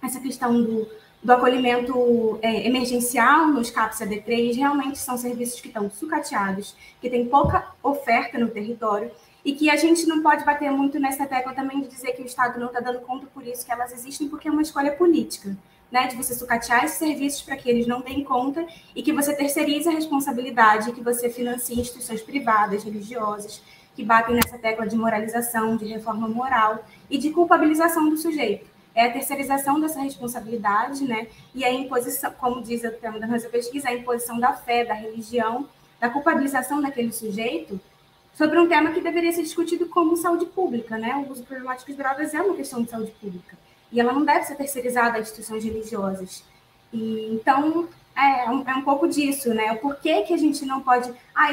[0.00, 0.88] essa questão do
[1.22, 7.28] do acolhimento é, emergencial nos CAPS AD3 realmente são serviços que estão sucateados, que tem
[7.28, 9.10] pouca oferta no território
[9.44, 12.26] e que a gente não pode bater muito nessa tecla também de dizer que o
[12.26, 15.56] Estado não está dando conta por isso que elas existem, porque é uma escolha política,
[15.90, 16.08] né?
[16.08, 19.88] De você sucatear esses serviços para que eles não deem conta e que você terceirize
[19.88, 23.62] a responsabilidade, que você financie instituições privadas, religiosas,
[23.94, 29.06] que batem nessa tecla de moralização, de reforma moral e de culpabilização do sujeito é
[29.06, 31.28] a terceirização dessa responsabilidade, né?
[31.54, 34.94] E a imposição, como diz o tema da nossa pesquisa, a imposição da fé, da
[34.94, 35.68] religião,
[36.00, 37.80] da culpabilização daquele sujeito
[38.34, 41.14] sobre um tema que deveria ser discutido como saúde pública, né?
[41.16, 43.56] O uso problemático de drogas é uma questão de saúde pública
[43.90, 46.42] e ela não deve ser terceirizada a instituições religiosas.
[46.92, 49.74] E, então, é, é um, é um pouco disso, né?
[49.76, 51.12] Por que, que a gente não pode...
[51.34, 51.50] Ah,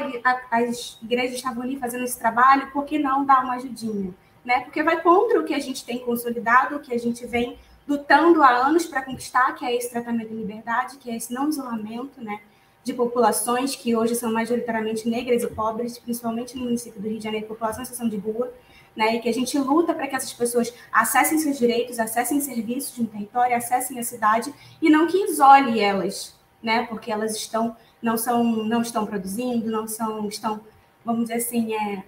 [0.52, 4.14] as igrejas estavam ali fazendo esse trabalho, por que não dar uma ajudinha?
[4.44, 4.62] Né?
[4.62, 8.44] Porque vai contra o que a gente tem consolidado, o que a gente vem lutando
[8.44, 12.22] há anos para conquistar, que é esse tratamento de liberdade, que é esse não isolamento,
[12.22, 12.40] né?
[12.84, 17.24] De populações que hoje são majoritariamente negras e pobres, principalmente no município do Rio de
[17.24, 18.54] Janeiro, população em situação de rua,
[18.96, 19.16] né?
[19.16, 23.08] E que a gente luta para que essas pessoas acessem seus direitos, acessem serviços no
[23.08, 26.86] território, acessem a cidade e não que isole elas, né?
[26.86, 30.62] Porque elas estão não são não estão produzindo, não são estão
[31.04, 32.04] vamos dizer assim, é,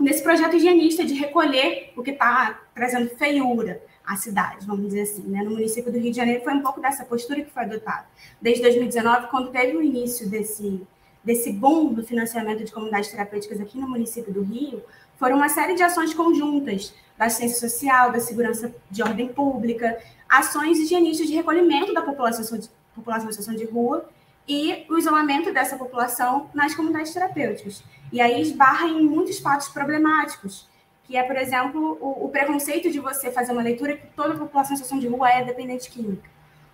[0.00, 5.22] nesse projeto higienista de recolher o que está trazendo feiura à cidade, vamos dizer assim.
[5.22, 5.42] Né?
[5.42, 8.06] No município do Rio de Janeiro foi um pouco dessa postura que foi adotada.
[8.40, 10.82] Desde 2019, quando teve o início desse,
[11.22, 14.82] desse boom do financiamento de comunidades terapêuticas aqui no município do Rio
[15.18, 20.78] foram uma série de ações conjuntas da assistência social, da segurança de ordem pública, ações
[20.78, 22.58] higienistas de recolhimento da população
[22.94, 24.08] população em situação de rua
[24.50, 27.84] e o isolamento dessa população nas comunidades terapêuticas.
[28.12, 30.68] E aí esbarra em muitos fatos problemáticos,
[31.04, 34.36] que é, por exemplo, o, o preconceito de você fazer uma leitura que toda a
[34.36, 36.28] população em situação de rua é dependente química.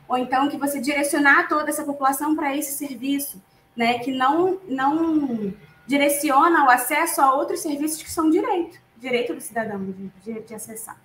[0.08, 3.42] Ou então que você direcionar toda essa população para esse serviço,
[3.76, 5.52] né, que não, não
[5.86, 10.54] direciona o acesso a outros serviços que são direito, direito do cidadão de, de, de
[10.54, 10.98] acessar.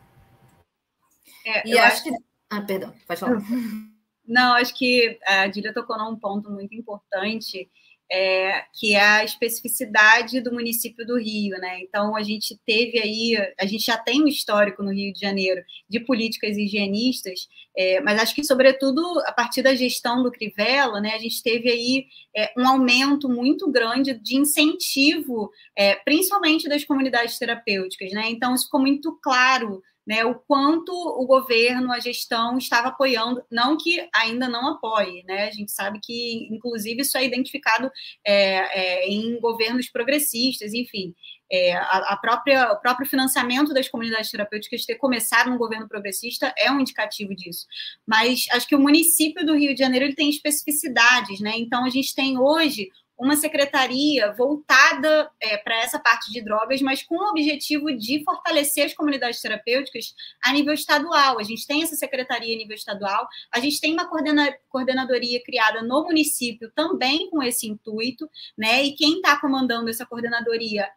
[1.45, 2.11] É, e acho que...
[2.49, 3.41] Ah, perdão, pode falar.
[4.31, 7.69] Não, acho que a Dília tocou num ponto muito importante,
[8.09, 11.81] é, que é a especificidade do município do Rio, né?
[11.81, 15.61] Então a gente teve aí, a gente já tem um histórico no Rio de Janeiro
[15.89, 21.13] de políticas higienistas, é, mas acho que sobretudo a partir da gestão do Crivella, né,
[21.13, 27.37] a gente teve aí é, um aumento muito grande de incentivo, é, principalmente das comunidades
[27.37, 28.29] terapêuticas, né?
[28.29, 33.77] Então isso ficou muito claro né, o quanto o governo, a gestão estava apoiando, não
[33.77, 35.47] que ainda não apoie, né?
[35.47, 37.91] A gente sabe que, inclusive, isso é identificado
[38.25, 41.13] é, é, em governos progressistas, enfim.
[41.51, 46.53] É, a, a, própria, o próprio financiamento das comunidades terapêuticas ter começado no governo progressista
[46.57, 47.67] é um indicativo disso.
[48.07, 51.53] Mas acho que o município do Rio de Janeiro ele tem especificidades, né?
[51.57, 57.03] Então a gente tem hoje uma secretaria voltada é, para essa parte de drogas, mas
[57.03, 61.39] com o objetivo de fortalecer as comunidades terapêuticas a nível estadual.
[61.39, 65.83] A gente tem essa secretaria a nível estadual, a gente tem uma coordena coordenadoria criada
[65.83, 68.83] no município também com esse intuito, né?
[68.83, 70.89] E quem está comandando essa coordenadoria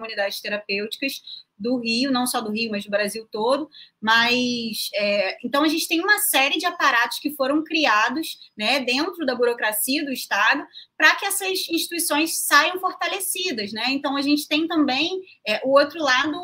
[0.00, 1.20] comunidades terapêuticas
[1.58, 3.68] do Rio, não só do Rio, mas do Brasil todo.
[4.00, 9.26] Mas é, então a gente tem uma série de aparatos que foram criados né, dentro
[9.26, 13.72] da burocracia do Estado para que essas instituições saiam fortalecidas.
[13.72, 13.90] Né?
[13.90, 16.38] Então a gente tem também é, o outro lado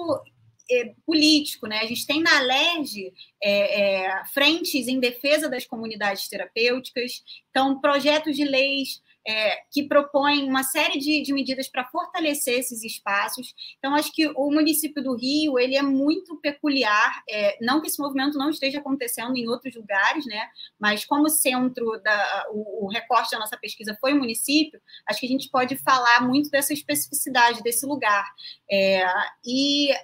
[0.70, 1.78] é, político, né?
[1.78, 8.34] A gente tem na LERJ é, é, frentes em defesa das comunidades terapêuticas, então projetos
[8.34, 13.54] de leis é, que propõe uma série de, de medidas para fortalecer esses espaços.
[13.78, 18.00] Então, acho que o município do Rio ele é muito peculiar, é, não que esse
[18.00, 20.48] movimento não esteja acontecendo em outros lugares, né?
[20.78, 25.26] Mas como centro da o, o recorte da nossa pesquisa foi o município, acho que
[25.26, 28.26] a gente pode falar muito dessa especificidade desse lugar.
[28.70, 29.04] É,
[29.44, 29.96] e é,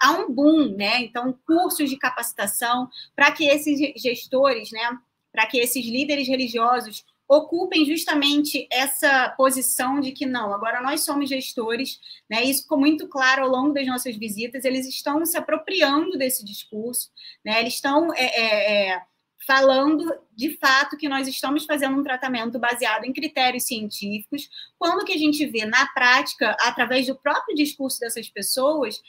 [0.00, 1.02] há um boom, né?
[1.02, 4.98] Então, cursos de capacitação para que esses gestores, né?
[5.30, 11.28] Para que esses líderes religiosos ocupem justamente essa posição de que não, agora nós somos
[11.28, 12.44] gestores, né?
[12.44, 14.64] Isso ficou muito claro ao longo das nossas visitas.
[14.64, 17.10] Eles estão se apropriando desse discurso,
[17.44, 17.60] né?
[17.60, 19.02] Eles estão é, é, é,
[19.46, 20.04] falando
[20.36, 25.18] de fato que nós estamos fazendo um tratamento baseado em critérios científicos, quando que a
[25.18, 29.00] gente vê na prática, através do próprio discurso dessas pessoas,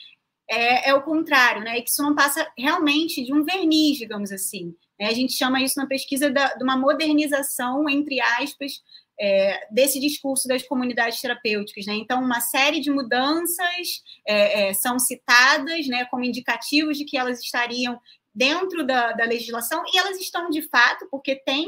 [0.48, 1.80] é, é o contrário, né?
[1.82, 4.74] Que isso não passa realmente de um verniz, digamos assim.
[4.98, 5.08] Né?
[5.08, 8.82] A gente chama isso na pesquisa de uma modernização, entre aspas,
[9.18, 11.86] é, desse discurso das comunidades terapêuticas.
[11.86, 11.94] Né?
[11.94, 17.40] Então, uma série de mudanças é, é, são citadas né, como indicativos de que elas
[17.40, 18.00] estariam
[18.34, 21.66] dentro da, da legislação, e elas estão de fato, porque tem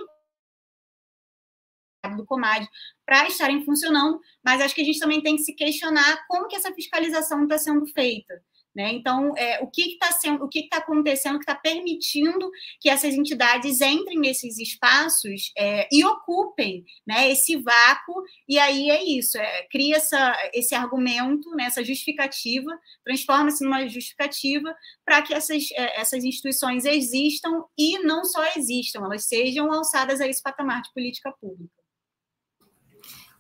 [2.17, 2.67] do Comad
[3.05, 6.57] para estarem funcionando, mas acho que a gente também tem que se questionar como que
[6.57, 8.43] essa fiscalização está sendo feita.
[8.79, 8.93] Né?
[8.93, 12.49] Então, é, o que está sendo, o que está acontecendo que está permitindo
[12.81, 19.03] que essas entidades entrem nesses espaços é, e ocupem né, esse vácuo, e aí é
[19.03, 22.71] isso, é, cria essa, esse argumento, né, essa justificativa,
[23.05, 24.73] transforma-se numa justificativa
[25.05, 30.29] para que essas, é, essas instituições existam e não só existam, elas sejam alçadas a
[30.29, 31.75] esse patamar de política pública.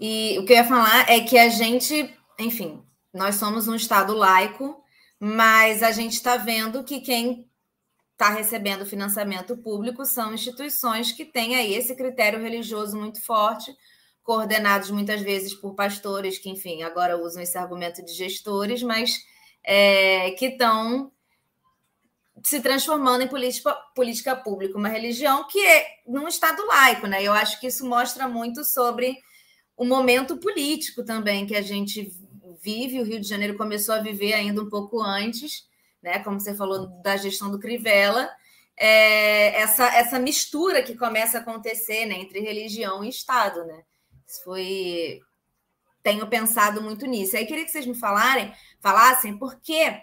[0.01, 2.83] E o que eu ia falar é que a gente, enfim,
[3.14, 4.83] nós somos um Estado laico,
[5.21, 7.49] mas a gente está vendo que quem
[8.13, 13.73] está recebendo financiamento público são instituições que têm aí esse critério religioso muito forte,
[14.25, 19.19] coordenados muitas vezes por pastores que, enfim, agora usam esse argumento de gestores, mas
[19.65, 21.13] é, que estão
[22.45, 27.23] se transformando em política, política pública, uma religião que é num Estado laico, né?
[27.23, 29.17] Eu acho que isso mostra muito sobre
[29.77, 32.13] o momento político também que a gente
[32.61, 35.68] vive, o Rio de Janeiro começou a viver ainda um pouco antes,
[36.03, 36.18] né?
[36.21, 38.31] Como você falou da gestão do Crivella,
[38.77, 43.83] é, essa, essa mistura que começa a acontecer né, entre religião e Estado, né?
[44.27, 45.21] Isso foi.
[46.03, 47.37] Tenho pensado muito nisso.
[47.37, 50.03] Aí queria que vocês me falarem, falassem por quê.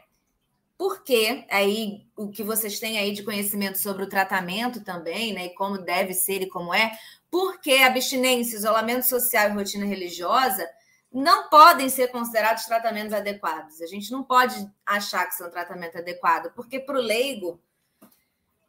[0.78, 1.46] Por quê?
[1.50, 5.46] Aí o que vocês têm aí de conhecimento sobre o tratamento também, né?
[5.46, 6.92] E como deve ser e como é.
[7.32, 10.68] porque abstinência, isolamento social e rotina religiosa
[11.16, 13.82] não podem ser considerados tratamentos adequados.
[13.82, 17.58] A gente não pode achar que são tratamento adequado, porque para o leigo,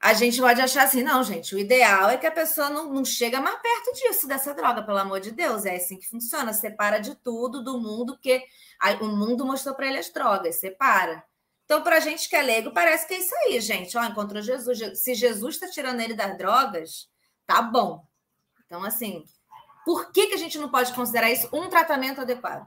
[0.00, 3.04] a gente pode achar assim, não, gente, o ideal é que a pessoa não, não
[3.04, 5.64] chega mais perto disso, dessa droga, pelo amor de Deus.
[5.64, 8.44] É assim que funciona, separa de tudo, do mundo, porque
[9.00, 11.24] o mundo mostrou para ele as drogas, separa.
[11.64, 13.98] Então, para a gente que é leigo, parece que é isso aí, gente.
[13.98, 15.00] Ó, encontrou Jesus.
[15.00, 17.08] Se Jesus está tirando ele das drogas,
[17.44, 18.06] tá bom.
[18.64, 19.24] Então, assim,
[19.86, 22.66] por que, que a gente não pode considerar isso um tratamento adequado?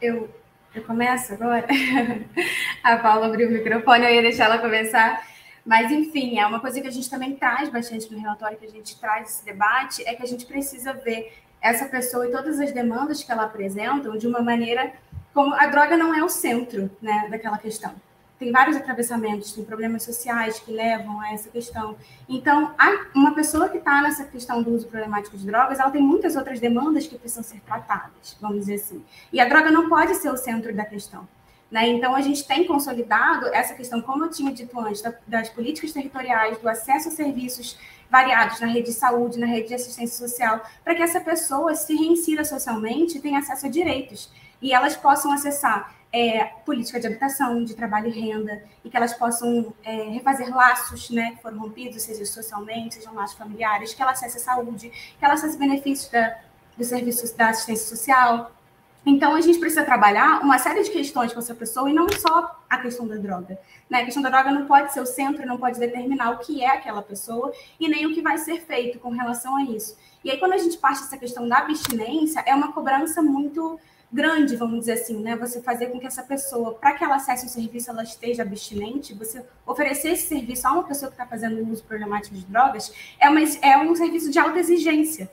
[0.00, 0.32] Eu,
[0.72, 1.66] eu começo agora?
[2.80, 5.26] a Paula abriu o microfone, eu ia deixar ela começar.
[5.66, 8.70] Mas, enfim, é uma coisa que a gente também traz bastante no relatório, que a
[8.70, 12.70] gente traz esse debate, é que a gente precisa ver essa pessoa e todas as
[12.70, 14.92] demandas que ela apresenta de uma maneira
[15.32, 17.96] como a droga não é o centro né, daquela questão.
[18.44, 21.96] Tem vários atravessamentos, tem problemas sociais que levam a essa questão.
[22.28, 22.74] Então,
[23.14, 26.60] uma pessoa que está nessa questão do uso problemático de drogas, ela tem muitas outras
[26.60, 29.02] demandas que precisam ser tratadas, vamos dizer assim.
[29.32, 31.26] E a droga não pode ser o centro da questão.
[31.70, 31.88] Né?
[31.88, 36.58] Então, a gente tem consolidado essa questão, como eu tinha dito antes, das políticas territoriais,
[36.58, 37.78] do acesso a serviços
[38.10, 41.94] variados na rede de saúde, na rede de assistência social, para que essa pessoa se
[41.94, 44.30] reinsira socialmente e tenha acesso a direitos
[44.64, 49.14] e elas possam acessar é, política de habitação, de trabalho e renda, e que elas
[49.14, 54.12] possam é, refazer laços né, que foram rompidos, seja socialmente, sejam laços familiares, que ela
[54.12, 56.38] acesse a saúde, que ela acesse benefícios da,
[56.78, 58.52] dos serviços da assistência social.
[59.04, 62.62] Então, a gente precisa trabalhar uma série de questões com essa pessoa e não só
[62.70, 63.58] a questão da droga.
[63.90, 64.02] Né?
[64.02, 66.68] A questão da droga não pode ser o centro, não pode determinar o que é
[66.68, 69.98] aquela pessoa e nem o que vai ser feito com relação a isso.
[70.22, 73.80] E aí, quando a gente parte dessa questão da abstinência, é uma cobrança muito
[74.14, 75.34] grande, vamos dizer assim, né?
[75.36, 79.12] Você fazer com que essa pessoa, para que ela acesse o serviço, ela esteja abstinente,
[79.12, 83.28] você oferecer esse serviço a uma pessoa que está fazendo uso problemático de drogas, é,
[83.28, 85.28] uma, é um serviço de alta exigência,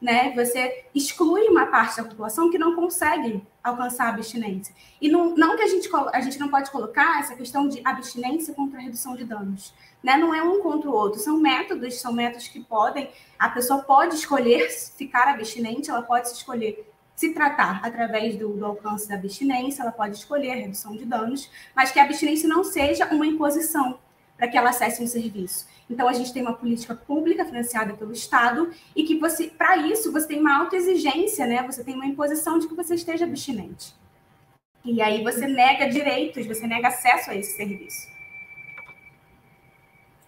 [0.00, 0.32] né?
[0.34, 4.74] Você exclui uma parte da população que não consegue alcançar a abstinência.
[4.98, 8.54] E não, não que a gente, a gente não pode colocar essa questão de abstinência
[8.54, 9.74] contra a redução de danos.
[10.02, 10.16] Né?
[10.16, 14.14] Não é um contra o outro, são métodos, são métodos que podem, a pessoa pode
[14.14, 19.92] escolher ficar abstinente, ela pode escolher se tratar através do, do, alcance da abstinência, ela
[19.92, 23.98] pode escolher a redução de danos, mas que a abstinência não seja uma imposição
[24.36, 25.66] para que ela acesse um serviço.
[25.88, 30.10] Então, a gente tem uma política pública financiada pelo Estado e que você, para isso,
[30.10, 31.62] você tem uma alta exigência, né?
[31.62, 33.94] Você tem uma imposição de que você esteja abstinente.
[34.84, 38.11] E aí você nega direitos, você nega acesso a esse serviço.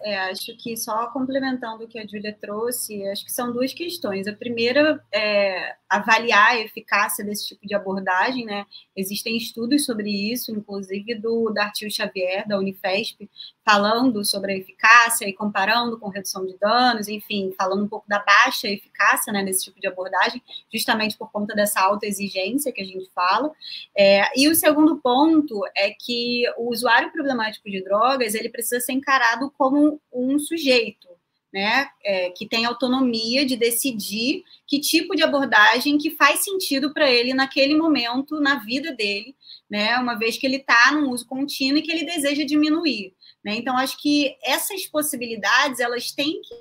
[0.05, 4.27] É, acho que só complementando o que a Júlia trouxe, acho que são duas questões.
[4.27, 8.67] A primeira é avaliar a eficácia desse tipo de abordagem, né?
[8.95, 13.27] Existem estudos sobre isso, inclusive do Dartil Xavier, da Unifesp,
[13.65, 18.19] falando sobre a eficácia e comparando com redução de danos, enfim, falando um pouco da
[18.19, 20.39] baixa eficácia né, nesse tipo de abordagem,
[20.71, 23.51] justamente por conta dessa alta exigência que a gente fala.
[23.97, 28.93] É, e o segundo ponto é que o usuário problemático de drogas ele precisa ser
[28.93, 31.07] encarado como um sujeito,
[31.51, 37.09] né, é, que tem autonomia de decidir que tipo de abordagem que faz sentido para
[37.09, 39.35] ele naquele momento na vida dele,
[39.67, 43.15] né, uma vez que ele está num uso contínuo e que ele deseja diminuir.
[43.45, 43.57] Né?
[43.57, 46.55] Então, acho que essas possibilidades elas têm que.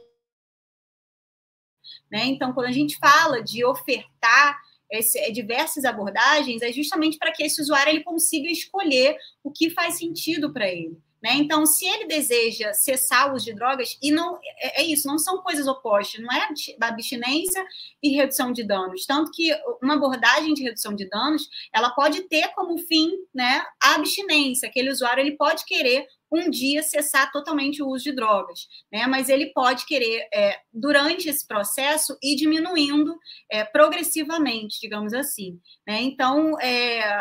[2.12, 2.26] Né?
[2.26, 7.60] Então, quando a gente fala de ofertar esse, diversas abordagens, é justamente para que esse
[7.62, 11.00] usuário ele consiga escolher o que faz sentido para ele.
[11.22, 11.36] Né?
[11.36, 15.18] Então, se ele deseja cessar o uso de drogas, e não é, é isso, não
[15.18, 16.48] são coisas opostas, não é
[16.82, 17.64] abstinência
[18.02, 19.06] e redução de danos.
[19.06, 19.50] Tanto que
[19.82, 24.68] uma abordagem de redução de danos, ela pode ter como fim né, a abstinência.
[24.68, 29.06] Aquele usuário ele pode querer um dia cessar totalmente o uso de drogas, né?
[29.06, 33.16] Mas ele pode querer, é, durante esse processo, ir diminuindo
[33.50, 35.58] é, progressivamente, digamos assim.
[35.86, 36.02] Né?
[36.02, 37.20] Então, é,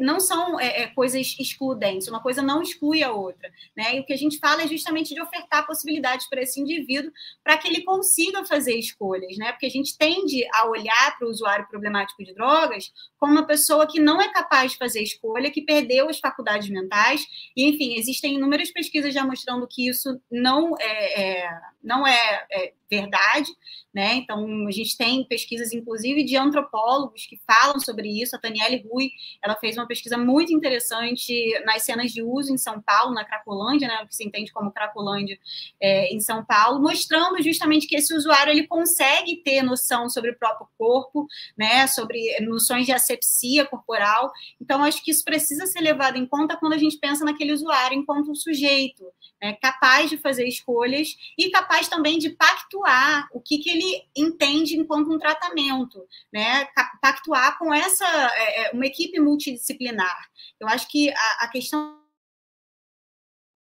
[0.00, 3.50] não são é, é, coisas excludentes, uma coisa não exclui a outra.
[3.76, 3.96] Né?
[3.96, 7.10] E o que a gente fala é justamente de ofertar possibilidades para esse indivíduo
[7.42, 9.52] para que ele consiga fazer escolhas, né?
[9.52, 13.86] Porque a gente tende a olhar para o usuário problemático de drogas como uma pessoa
[13.86, 18.34] que não é capaz de fazer escolha, que perdeu as faculdades mentais, e enfim, existem
[18.34, 21.50] inúmeras pesquisas já mostrando que isso não é, é
[21.82, 23.50] não é, é verdade,
[23.92, 24.14] né?
[24.14, 28.36] Então, a gente tem pesquisas, inclusive, de antropólogos que falam sobre isso.
[28.36, 29.10] A Daniele Rui,
[29.42, 31.32] ela fez uma pesquisa muito interessante
[31.64, 34.06] nas cenas de uso em São Paulo, na Cracolândia, né?
[34.06, 35.38] Que se entende como Cracolândia
[35.80, 40.38] é, em São Paulo, mostrando justamente que esse usuário ele consegue ter noção sobre o
[40.38, 41.26] próprio corpo,
[41.56, 41.86] né?
[41.86, 44.30] Sobre noções de asepsia corporal.
[44.60, 47.98] Então, acho que isso precisa ser levado em conta quando a gente pensa naquele usuário
[47.98, 49.04] enquanto um sujeito,
[49.42, 49.54] né?
[49.54, 54.76] Capaz de fazer escolhas e capaz também de pactuar pactuar o que, que ele entende
[54.76, 56.66] enquanto um tratamento, né?
[57.00, 60.28] Pactuar com essa é, é, uma equipe multidisciplinar.
[60.60, 61.98] Eu acho que a, a questão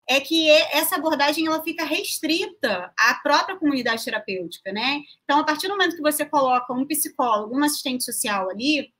[0.09, 5.01] é que essa abordagem ela fica restrita à própria comunidade terapêutica, né?
[5.23, 8.91] Então, a partir do momento que você coloca um psicólogo, um assistente social ali,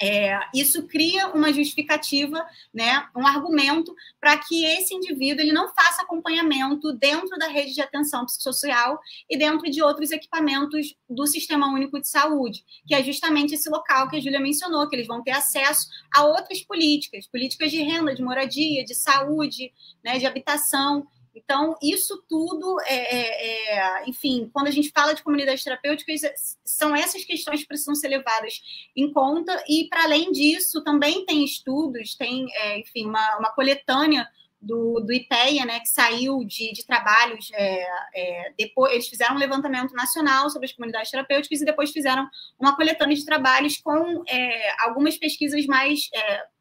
[0.00, 6.02] é, isso cria uma justificativa, né, um argumento para que esse indivíduo ele não faça
[6.02, 12.00] acompanhamento dentro da rede de atenção psicossocial e dentro de outros equipamentos do Sistema Único
[12.00, 15.30] de Saúde, que é justamente esse local que a Júlia mencionou, que eles vão ter
[15.30, 19.72] acesso a outras políticas, políticas de renda, de moradia, de saúde,
[20.04, 21.06] né, de habitação.
[21.36, 26.22] Então, isso tudo, é, é, é, enfim, quando a gente fala de comunidades terapêuticas,
[26.64, 28.62] são essas questões que precisam ser levadas
[28.96, 34.26] em conta, e, para além disso, também tem estudos, tem, é, enfim, uma, uma coletânea
[34.60, 39.38] do, do IPEA, né, que saiu de, de trabalhos, é, é, depois eles fizeram um
[39.38, 42.26] levantamento nacional sobre as comunidades terapêuticas e depois fizeram
[42.58, 46.08] uma coletânea de trabalhos com é, algumas pesquisas mais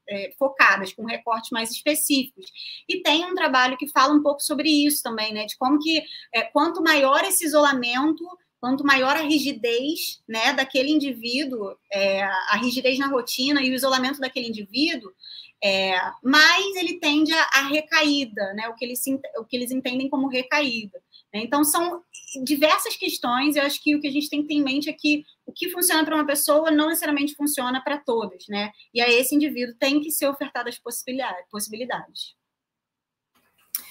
[0.10, 2.46] é, focadas, com recortes mais específicos.
[2.88, 5.46] E tem um trabalho que fala um pouco sobre isso também, né?
[5.46, 6.04] De como que
[6.34, 8.24] é, quanto maior esse isolamento,
[8.66, 14.20] quanto maior a rigidez né, daquele indivíduo, é, a rigidez na rotina e o isolamento
[14.20, 15.12] daquele indivíduo,
[15.64, 19.04] é, mais ele tende a recaída, né, o, que eles,
[19.38, 21.00] o que eles entendem como recaída.
[21.32, 21.42] Né?
[21.44, 22.02] Então, são
[22.44, 24.94] diversas questões, eu acho que o que a gente tem que ter em mente é
[24.94, 28.72] que o que funciona para uma pessoa não necessariamente funciona para todas, né?
[28.92, 32.34] E a esse indivíduo tem que ser ofertadas possibilidades.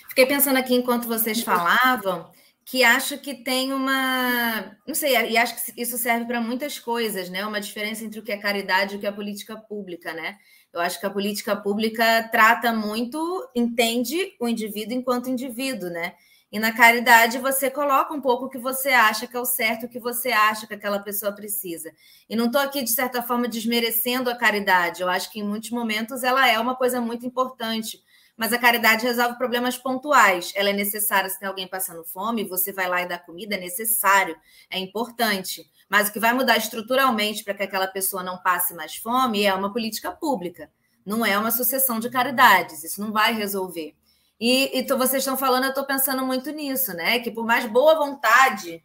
[0.09, 2.29] Fiquei pensando aqui enquanto vocês falavam
[2.67, 7.29] que acho que tem uma, não sei, e acho que isso serve para muitas coisas,
[7.29, 7.45] né?
[7.45, 10.39] Uma diferença entre o que é caridade e o que é política pública, né?
[10.73, 16.15] Eu acho que a política pública trata muito, entende o indivíduo enquanto indivíduo, né?
[16.51, 19.87] E na caridade você coloca um pouco o que você acha que é o certo,
[19.87, 21.93] o que você acha que aquela pessoa precisa.
[22.31, 25.03] E não estou aqui, de certa forma, desmerecendo a caridade.
[25.03, 28.01] Eu acho que em muitos momentos ela é uma coisa muito importante.
[28.37, 30.53] Mas a caridade resolve problemas pontuais.
[30.57, 33.61] Ela é necessária se tem alguém passando fome, você vai lá e dá comida, é
[33.61, 34.37] necessário,
[34.69, 35.71] é importante.
[35.89, 39.55] Mas o que vai mudar estruturalmente para que aquela pessoa não passe mais fome é
[39.55, 40.71] uma política pública.
[41.07, 42.83] Não é uma sucessão de caridades.
[42.83, 43.95] Isso não vai resolver.
[44.41, 47.21] E, e vocês estão falando, eu estou pensando muito nisso, né?
[47.21, 48.83] Que por mais boa vontade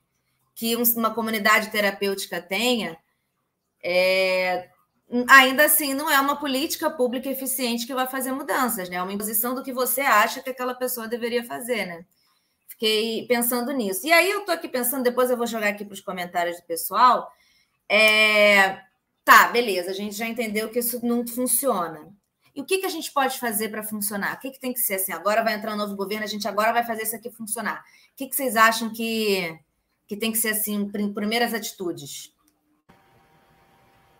[0.53, 2.97] que uma comunidade terapêutica tenha,
[3.81, 4.69] é,
[5.27, 8.97] ainda assim não é uma política pública eficiente que vai fazer mudanças, né?
[8.97, 12.05] É uma imposição do que você acha que aquela pessoa deveria fazer, né?
[12.67, 14.05] Fiquei pensando nisso.
[14.05, 16.63] E aí eu estou aqui pensando, depois eu vou jogar aqui para os comentários do
[16.63, 17.31] pessoal.
[17.89, 18.81] É,
[19.25, 22.13] tá, beleza, a gente já entendeu que isso não funciona.
[22.55, 24.35] E o que, que a gente pode fazer para funcionar?
[24.35, 25.11] O que, que tem que ser assim?
[25.11, 27.83] Agora vai entrar um novo governo, a gente agora vai fazer isso aqui funcionar.
[28.13, 29.57] O que, que vocês acham que,
[30.07, 32.33] que tem que ser assim, primeiras atitudes?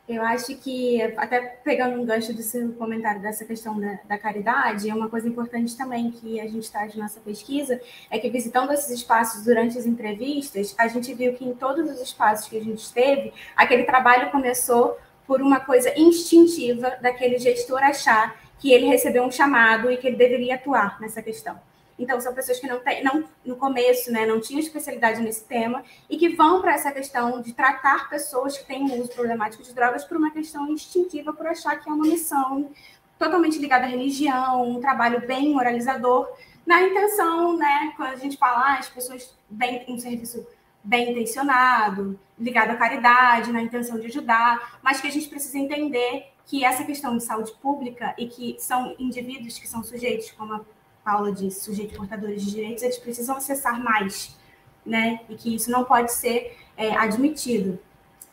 [0.10, 4.90] Eu acho que, até pegando um gancho do seu comentário dessa questão da, da caridade,
[4.90, 7.80] é uma coisa importante também que a gente traz na nossa pesquisa,
[8.10, 12.02] é que visitando esses espaços durante as entrevistas, a gente viu que em todos os
[12.02, 14.98] espaços que a gente esteve, aquele trabalho começou
[15.28, 20.16] por uma coisa instintiva daquele gestor achar que ele recebeu um chamado e que ele
[20.16, 21.69] deveria atuar nessa questão.
[22.00, 25.84] Então, são pessoas que não, tem, não no começo, né, não tinham especialidade nesse tema
[26.10, 29.74] e que vão para essa questão de tratar pessoas que têm um uso problemático de
[29.74, 32.72] drogas por uma questão instintiva, por achar que é uma missão
[33.20, 36.30] totalmente ligada à religião, um trabalho bem moralizador,
[36.66, 40.48] na intenção, né, quando a gente fala, ah, as pessoas vêm um serviço
[40.84, 46.32] bem intencionado, ligado à caridade, na intenção de ajudar, mas que a gente precisa entender
[46.46, 50.62] que essa questão de saúde pública e que são indivíduos que são sujeitos, como a
[51.10, 54.38] Paula disse, sujeitos portadores de direitos, eles precisam acessar mais,
[54.86, 55.22] né?
[55.28, 57.80] E que isso não pode ser é, admitido.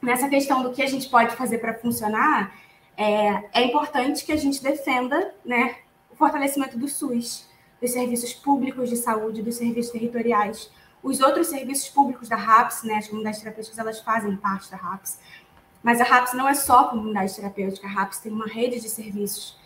[0.02, 2.54] Nessa questão do que a gente pode fazer para funcionar,
[2.94, 5.76] é, é importante que a gente defenda, né,
[6.10, 7.48] o fortalecimento do SUS,
[7.80, 10.70] dos serviços públicos de saúde, dos serviços territoriais,
[11.02, 15.18] os outros serviços públicos da RAPS, né, as comunidades terapêuticas, elas fazem parte da RAPS.
[15.82, 19.56] Mas a RAPS não é só comunidade terapêutica, a RAPS tem uma rede de serviços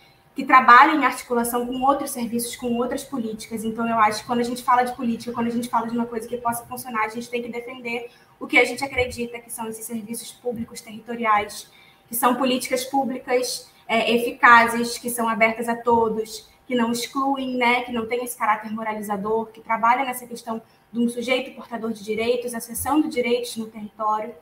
[0.41, 3.63] que trabalham em articulação com outros serviços, com outras políticas.
[3.63, 5.95] Então, eu acho que quando a gente fala de política, quando a gente fala de
[5.95, 9.37] uma coisa que possa funcionar, a gente tem que defender o que a gente acredita
[9.37, 11.69] que são esses serviços públicos territoriais,
[12.07, 17.83] que são políticas públicas é, eficazes, que são abertas a todos, que não excluem, né,
[17.83, 20.59] que não tem esse caráter moralizador, que trabalham nessa questão
[20.91, 24.33] de um sujeito portador de direitos, acessando direitos no território.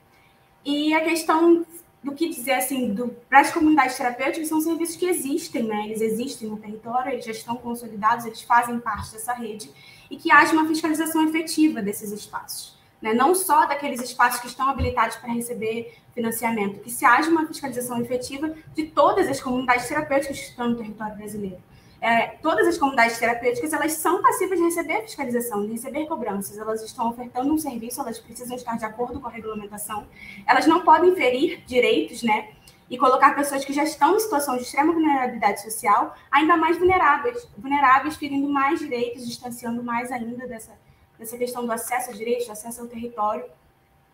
[0.63, 1.65] E a questão
[2.03, 2.95] do que dizer assim,
[3.27, 5.85] para as comunidades terapêuticas, são serviços que existem, né?
[5.85, 9.69] Eles existem no território, eles já estão consolidados, eles fazem parte dessa rede,
[10.09, 12.77] e que haja uma fiscalização efetiva desses espaços.
[13.01, 13.13] né?
[13.13, 18.01] não só daqueles espaços que estão habilitados para receber financiamento, que se haja uma fiscalização
[18.01, 21.61] efetiva de todas as comunidades terapêuticas que estão no território brasileiro.
[22.01, 26.57] É, todas as comunidades terapêuticas elas são passíveis de receber fiscalização, de receber cobranças.
[26.57, 30.07] Elas estão ofertando um serviço, elas precisam estar de acordo com a regulamentação.
[30.47, 32.51] Elas não podem ferir direitos, né?
[32.89, 37.47] E colocar pessoas que já estão em situação de extrema vulnerabilidade social ainda mais vulneráveis,
[37.57, 40.71] vulneráveis, ferindo mais direitos, distanciando mais ainda dessa,
[41.17, 43.45] dessa questão do acesso a direitos, acesso ao território.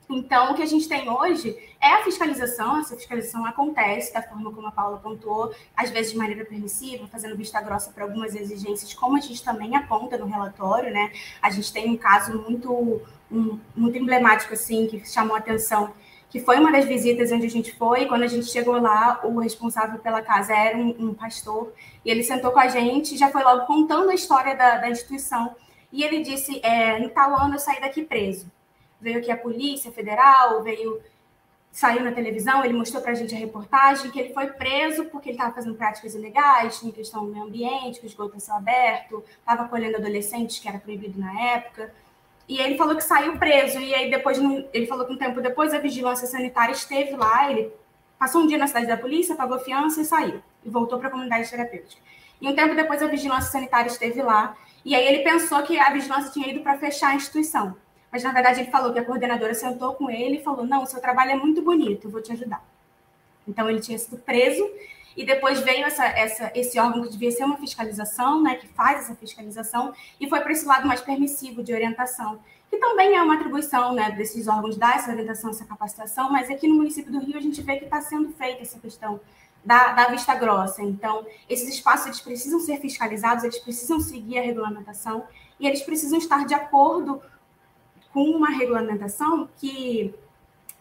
[0.09, 2.79] Então, o que a gente tem hoje é a fiscalização.
[2.79, 7.35] Essa fiscalização acontece da forma como a Paula pontuou, às vezes de maneira permissiva, fazendo
[7.35, 11.11] vista grossa para algumas exigências, como a gente também aponta no relatório, né?
[11.41, 13.01] A gente tem um caso muito,
[13.31, 15.93] um, muito emblemático, assim, que chamou a atenção,
[16.29, 18.05] que foi uma das visitas onde a gente foi.
[18.05, 22.23] Quando a gente chegou lá, o responsável pela casa era um, um pastor, e ele
[22.23, 25.55] sentou com a gente e já foi logo contando a história da, da instituição.
[25.91, 28.53] E ele disse: é, em tal ano eu saí daqui preso
[29.05, 30.99] veio aqui a Polícia Federal, veio
[31.71, 35.29] saiu na televisão, ele mostrou para a gente a reportagem que ele foi preso porque
[35.29, 39.23] ele estava fazendo práticas ilegais, tinha questão do meio ambiente, que o esgoto céu aberto,
[39.39, 41.93] estava acolhendo adolescentes, que era proibido na época.
[42.47, 43.77] E ele falou que saiu preso.
[43.79, 44.39] E aí depois,
[44.73, 47.73] ele falou que um tempo depois a vigilância sanitária esteve lá, ele
[48.17, 50.41] passou um dia na cidade da polícia, pagou fiança e saiu.
[50.63, 52.01] E voltou para a comunidade terapêutica.
[52.39, 54.55] E um tempo depois a vigilância sanitária esteve lá.
[54.85, 57.75] E aí ele pensou que a vigilância tinha ido para fechar a instituição.
[58.15, 60.85] Mas, na verdade, ele falou que a coordenadora sentou com ele e falou: Não, o
[60.85, 62.63] seu trabalho é muito bonito, eu vou te ajudar.
[63.45, 64.65] Então, ele tinha sido preso
[65.17, 68.99] e depois veio essa, essa, esse órgão que devia ser uma fiscalização, né, que faz
[68.99, 72.39] essa fiscalização, e foi para esse lado mais permissivo de orientação,
[72.69, 76.69] que também é uma atribuição né, desses órgãos dar essa orientação, essa capacitação, mas aqui
[76.69, 79.19] no município do Rio a gente vê que está sendo feita essa questão
[79.61, 80.81] da, da, vista grossa.
[80.81, 85.25] Então, esses espaços eles precisam ser fiscalizados, eles precisam seguir a regulamentação
[85.59, 87.21] e eles precisam estar de acordo
[88.15, 90.15] com uma regulamentação que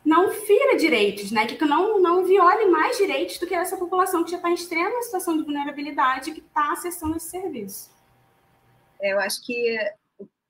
[0.04, 1.46] não fira direitos, né?
[1.46, 5.02] que não, não viole mais direitos do que essa população que já está em extrema
[5.02, 7.90] situação de vulnerabilidade que está acessando esse serviço.
[9.00, 9.76] É, eu acho que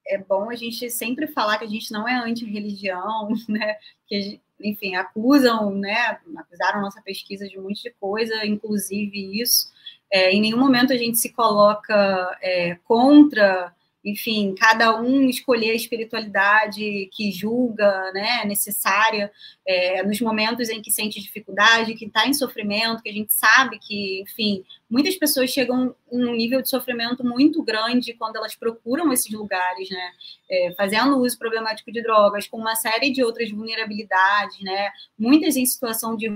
[0.07, 3.77] é bom a gente sempre falar que a gente não é anti-religião, né?
[4.07, 6.19] Que, enfim, acusam, né?
[6.37, 9.73] Acusaram nossa pesquisa de um monte de coisa, inclusive isso.
[10.13, 13.75] É, em nenhum momento a gente se coloca é, contra
[14.05, 19.33] enfim, cada um escolher a espiritualidade que julga né, necessária
[19.67, 23.79] é, nos momentos em que sente dificuldade, que está em sofrimento, que a gente sabe
[23.79, 29.33] que, enfim, muitas pessoas chegam um nível de sofrimento muito grande quando elas procuram esses
[29.33, 30.11] lugares, né,
[30.51, 35.65] é, fazendo uso problemático de drogas, com uma série de outras vulnerabilidades, né, muitas em
[35.65, 36.29] situação de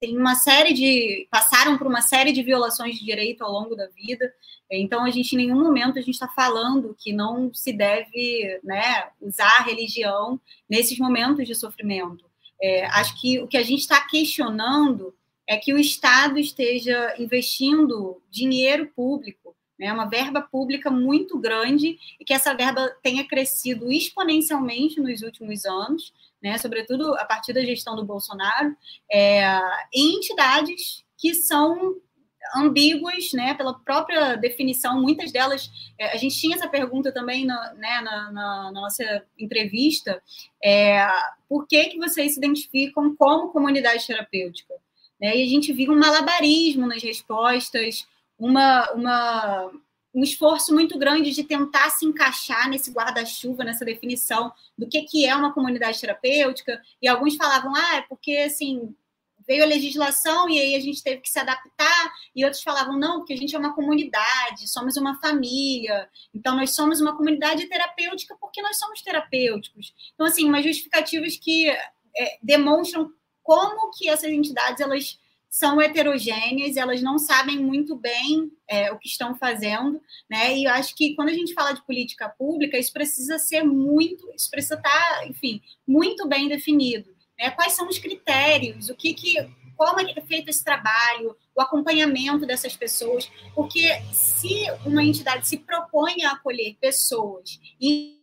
[0.00, 3.86] tem uma série de passaram por uma série de violações de direito ao longo da
[3.88, 4.32] vida.
[4.70, 9.08] Então a gente em nenhum momento a gente está falando que não se deve, né,
[9.20, 12.24] usar a religião nesses momentos de sofrimento.
[12.60, 15.14] É, acho que o que a gente está questionando
[15.46, 22.24] é que o Estado esteja investindo dinheiro público, né, uma verba pública muito grande e
[22.24, 26.12] que essa verba tenha crescido exponencialmente nos últimos anos
[26.46, 28.76] né, sobretudo a partir da gestão do Bolsonaro,
[29.10, 29.44] é,
[29.92, 31.96] em entidades que são
[32.54, 35.68] ambíguas, né, pela própria definição, muitas delas,
[35.98, 40.22] é, a gente tinha essa pergunta também na, né, na, na, na nossa entrevista,
[40.62, 41.04] é,
[41.48, 44.74] por que, que vocês se identificam como comunidade terapêutica?
[45.20, 48.06] Né, e a gente viu um malabarismo nas respostas,
[48.38, 49.72] uma, uma,
[50.16, 55.26] um esforço muito grande de tentar se encaixar nesse guarda-chuva, nessa definição do que, que
[55.26, 58.96] é uma comunidade terapêutica, e alguns falavam, ah, é porque, assim,
[59.46, 63.18] veio a legislação e aí a gente teve que se adaptar, e outros falavam, não,
[63.18, 68.34] porque a gente é uma comunidade, somos uma família, então nós somos uma comunidade terapêutica
[68.40, 69.92] porque nós somos terapêuticos.
[70.14, 73.12] Então, assim, umas justificativas que é, demonstram
[73.42, 75.18] como que essas entidades, elas
[75.48, 80.56] são heterogêneas, elas não sabem muito bem é, o que estão fazendo, né?
[80.56, 84.30] E eu acho que quando a gente fala de política pública, isso precisa ser muito,
[84.34, 87.16] isso precisa estar, enfim, muito bem definido.
[87.38, 87.50] Né?
[87.50, 89.34] Quais são os critérios, o que, que
[89.76, 96.24] como é feito esse trabalho, o acompanhamento dessas pessoas, porque se uma entidade se propõe
[96.24, 98.22] a acolher pessoas e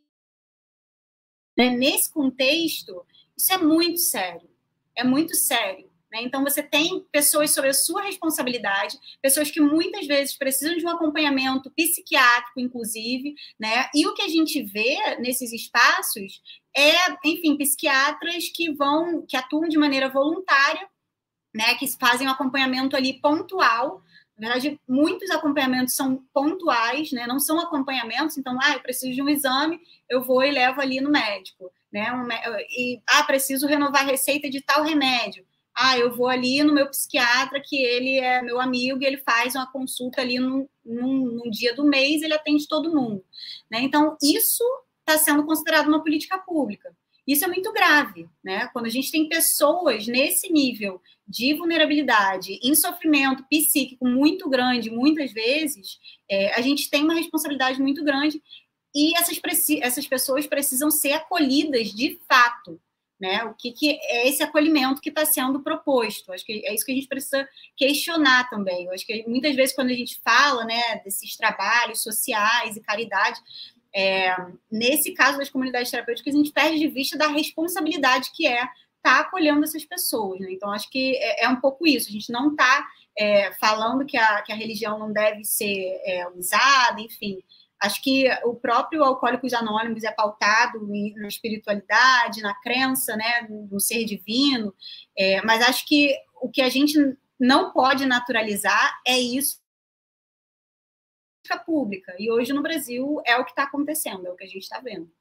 [1.56, 3.06] né, nesse contexto,
[3.38, 4.50] isso é muito sério,
[4.96, 5.93] é muito sério.
[6.14, 6.22] Né?
[6.22, 10.90] Então, você tem pessoas sob a sua responsabilidade, pessoas que muitas vezes precisam de um
[10.90, 13.90] acompanhamento psiquiátrico, inclusive, né?
[13.96, 16.40] E o que a gente vê nesses espaços
[16.76, 16.92] é,
[17.26, 20.88] enfim, psiquiatras que vão, que atuam de maneira voluntária,
[21.54, 21.74] né?
[21.76, 24.04] Que fazem um acompanhamento ali pontual
[24.38, 27.26] Na verdade, muitos acompanhamentos são pontuais, né?
[27.28, 31.02] Não são acompanhamentos, então, ah, eu preciso de um exame, eu vou e levo ali
[31.02, 32.12] no médico, né?
[32.14, 32.28] Um,
[32.70, 35.46] e, ah, preciso renovar a receita de tal remédio.
[35.76, 39.56] Ah, eu vou ali no meu psiquiatra, que ele é meu amigo, e ele faz
[39.56, 43.24] uma consulta ali num, num, num dia do mês, ele atende todo mundo.
[43.72, 43.82] Né?
[43.82, 44.64] Então, isso
[45.00, 46.96] está sendo considerado uma política pública.
[47.26, 48.68] Isso é muito grave, né?
[48.74, 55.32] Quando a gente tem pessoas nesse nível de vulnerabilidade, em sofrimento psíquico muito grande, muitas
[55.32, 55.98] vezes,
[56.30, 58.42] é, a gente tem uma responsabilidade muito grande
[58.94, 59.40] e essas,
[59.82, 62.80] essas pessoas precisam ser acolhidas de fato.
[63.24, 63.42] Né?
[63.46, 66.34] O que, que é esse acolhimento que está sendo proposto?
[66.34, 67.48] Acho que é isso que a gente precisa
[67.78, 68.90] questionar também.
[68.90, 73.40] Acho que muitas vezes, quando a gente fala né, desses trabalhos sociais e caridade,
[73.96, 74.36] é,
[74.70, 78.74] nesse caso das comunidades terapêuticas, a gente perde de vista da responsabilidade que é estar
[79.02, 80.42] tá acolhendo essas pessoas.
[80.42, 80.52] Né?
[80.52, 82.10] Então, acho que é, é, um pouco isso.
[82.10, 82.86] A gente não está
[83.18, 87.42] é, falando que a, que a religião não deve ser é, usada, enfim.
[87.84, 90.80] Acho que o próprio Alcoólicos Anônimos é pautado
[91.18, 94.74] na espiritualidade, na crença, né, no ser divino,
[95.18, 96.98] é, mas acho que o que a gente
[97.40, 99.64] não pode naturalizar é isso
[101.66, 102.16] pública.
[102.18, 104.80] E hoje no Brasil é o que está acontecendo, é o que a gente está
[104.80, 105.12] vendo.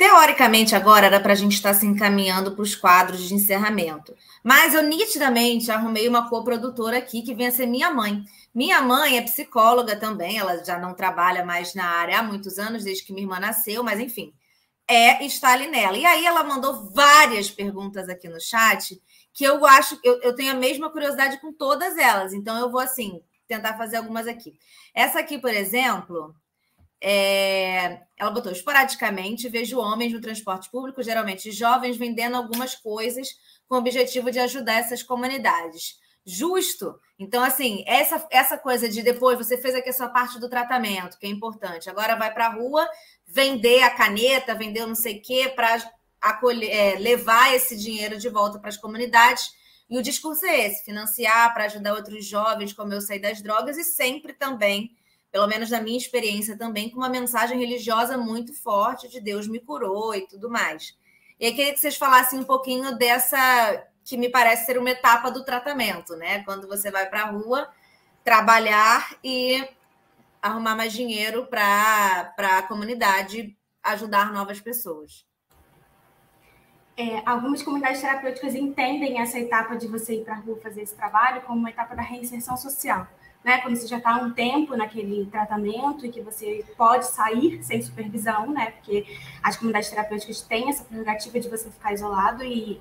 [0.00, 4.16] Teoricamente, agora era para a gente estar tá se encaminhando para os quadros de encerramento.
[4.42, 8.24] Mas eu nitidamente arrumei uma coprodutora aqui que vem a ser minha mãe.
[8.54, 12.82] Minha mãe é psicóloga também, ela já não trabalha mais na área há muitos anos,
[12.82, 14.32] desde que minha irmã nasceu, mas enfim,
[14.88, 15.98] é está ali nela.
[15.98, 18.98] E aí ela mandou várias perguntas aqui no chat
[19.34, 22.80] que eu acho, eu, eu tenho a mesma curiosidade com todas elas, então eu vou
[22.80, 24.54] assim tentar fazer algumas aqui.
[24.94, 26.34] Essa aqui, por exemplo,
[27.02, 28.02] é...
[28.16, 33.28] ela botou esporadicamente vejo homens no transporte público, geralmente jovens, vendendo algumas coisas
[33.68, 35.98] com o objetivo de ajudar essas comunidades.
[36.26, 36.98] Justo.
[37.18, 41.18] Então, assim, essa, essa coisa de depois você fez aqui a sua parte do tratamento,
[41.18, 41.88] que é importante.
[41.88, 42.88] Agora vai para a rua
[43.26, 45.76] vender a caneta, vender não sei o quê, para
[46.68, 49.58] é, levar esse dinheiro de volta para as comunidades
[49.90, 53.76] e o discurso é esse: financiar para ajudar outros jovens como eu sair das drogas
[53.76, 54.96] e sempre também,
[55.30, 59.60] pelo menos na minha experiência também, com uma mensagem religiosa muito forte de Deus me
[59.60, 60.96] curou e tudo mais.
[61.38, 65.30] E aí queria que vocês falassem um pouquinho dessa que me parece ser uma etapa
[65.30, 66.42] do tratamento, né?
[66.44, 67.68] Quando você vai para a rua
[68.24, 69.66] trabalhar e
[70.42, 75.24] arrumar mais dinheiro para a comunidade ajudar novas pessoas
[77.00, 80.94] é, algumas comunidades terapêuticas entendem essa etapa de você ir para a rua fazer esse
[80.94, 83.08] trabalho como uma etapa da reinserção social.
[83.44, 83.58] Né?
[83.58, 87.80] Quando você já está há um tempo naquele tratamento e que você pode sair sem
[87.80, 88.72] supervisão, né?
[88.72, 89.06] porque
[89.42, 92.80] as comunidades terapêuticas têm essa prerrogativa de você ficar isolado e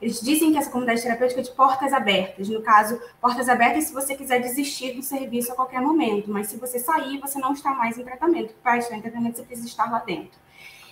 [0.00, 2.48] eles dizem que essa comunidade terapêutica é de portas abertas.
[2.48, 6.56] No caso, portas abertas se você quiser desistir do serviço a qualquer momento, mas se
[6.58, 8.54] você sair, você não está mais em tratamento.
[8.62, 10.38] Para estar em tratamento, você precisa estar lá dentro.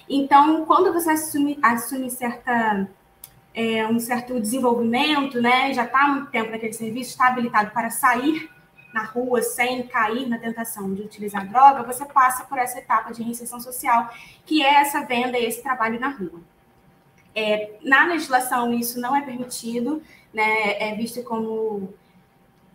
[0.09, 2.89] Então, quando você assume, assume certa,
[3.55, 7.91] é, um certo desenvolvimento, né, já está há muito tempo naquele serviço, está habilitado para
[7.91, 8.51] sair
[8.95, 13.25] na rua sem cair na tentação de utilizar droga, você passa por essa etapa de
[13.25, 14.09] reinserção social,
[14.47, 16.41] que é essa venda e esse trabalho na rua.
[17.35, 20.01] É, na legislação, isso não é permitido,
[20.33, 21.93] né, é visto como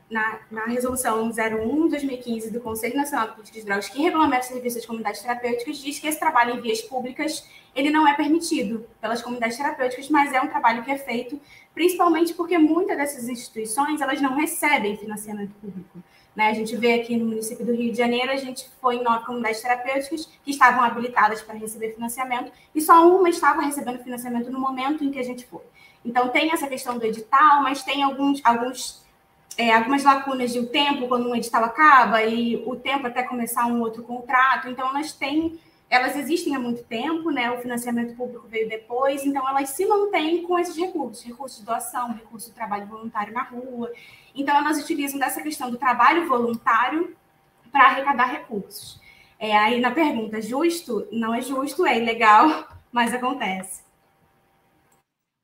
[0.10, 4.82] na, na resolução 01-2015 do Conselho Nacional de Política de Drogas, que regulamenta os serviços
[4.82, 9.22] de comunidades terapêuticas, diz que esse trabalho em vias públicas ele não é permitido pelas
[9.22, 11.40] comunidades terapêuticas, mas é um trabalho que é feito
[11.74, 16.04] principalmente porque muitas dessas instituições elas não recebem financiamento público.
[16.36, 16.50] Né?
[16.50, 19.26] A gente vê aqui no município do Rio de Janeiro, a gente foi em nove
[19.26, 24.60] comunidades terapêuticas que estavam habilitadas para receber financiamento e só uma estava recebendo financiamento no
[24.60, 25.62] momento em que a gente foi.
[26.04, 29.06] Então tem essa questão do edital, mas tem alguns, alguns
[29.60, 33.82] é, algumas lacunas de tempo, quando um edital acaba, e o tempo até começar um
[33.82, 34.70] outro contrato.
[34.70, 37.52] Então, elas têm, elas existem há muito tempo, né?
[37.52, 42.14] O financiamento público veio depois, então elas se mantêm com esses recursos, recursos de doação,
[42.14, 43.92] recurso de trabalho voluntário na rua.
[44.34, 47.14] Então, elas utilizam dessa questão do trabalho voluntário
[47.70, 48.98] para arrecadar recursos.
[49.38, 51.06] É, aí na pergunta, justo?
[51.12, 53.89] Não é justo, é ilegal, mas acontece.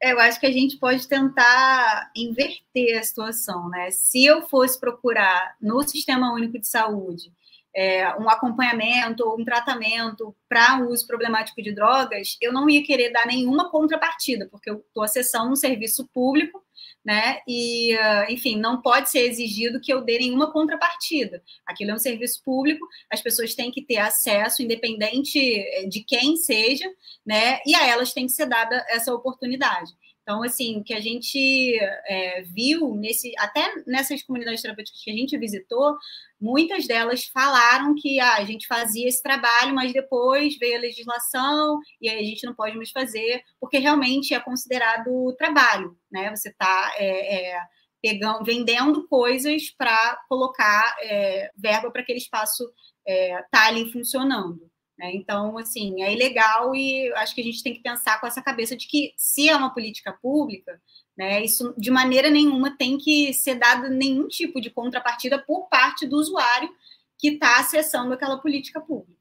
[0.01, 3.89] É, eu acho que a gente pode tentar inverter a situação, né?
[3.91, 7.31] Se eu fosse procurar no Sistema Único de Saúde
[7.75, 13.11] é, um acompanhamento ou um tratamento para uso problemático de drogas, eu não ia querer
[13.11, 16.64] dar nenhuma contrapartida, porque eu estou acessando um serviço público,
[17.05, 17.37] né?
[17.47, 21.43] E, ah, enfim, não pode ser exigido que eu dê nenhuma contrapartida.
[21.65, 26.35] Aquilo é um serviço público, as pessoas têm que ter acesso, independente eh, de quem
[26.35, 26.85] seja,
[27.23, 27.59] né?
[27.65, 29.93] E a elas tem que ser dada essa oportunidade.
[30.25, 35.13] Então, assim, o que a gente é, viu nesse, até nessas comunidades terapêuticas que a
[35.13, 35.95] gente visitou,
[36.41, 41.79] muitas delas falaram que ah, a gente fazia esse trabalho, mas depois veio a legislação
[42.01, 46.35] e aí a gente não pode mais fazer, porque realmente é considerado trabalho, né?
[46.35, 47.61] Você está é, é,
[48.01, 52.73] pegando, vendendo coisas para colocar é, verba para aquele espaço estar
[53.05, 54.59] é, tá ali funcionando.
[54.97, 55.13] Né?
[55.13, 58.75] Então, assim, é ilegal e acho que a gente tem que pensar com essa cabeça
[58.75, 60.81] de que, se é uma política pública,
[61.17, 66.05] né, isso de maneira nenhuma tem que ser dado nenhum tipo de contrapartida por parte
[66.05, 66.69] do usuário
[67.17, 69.15] que está acessando aquela política pública.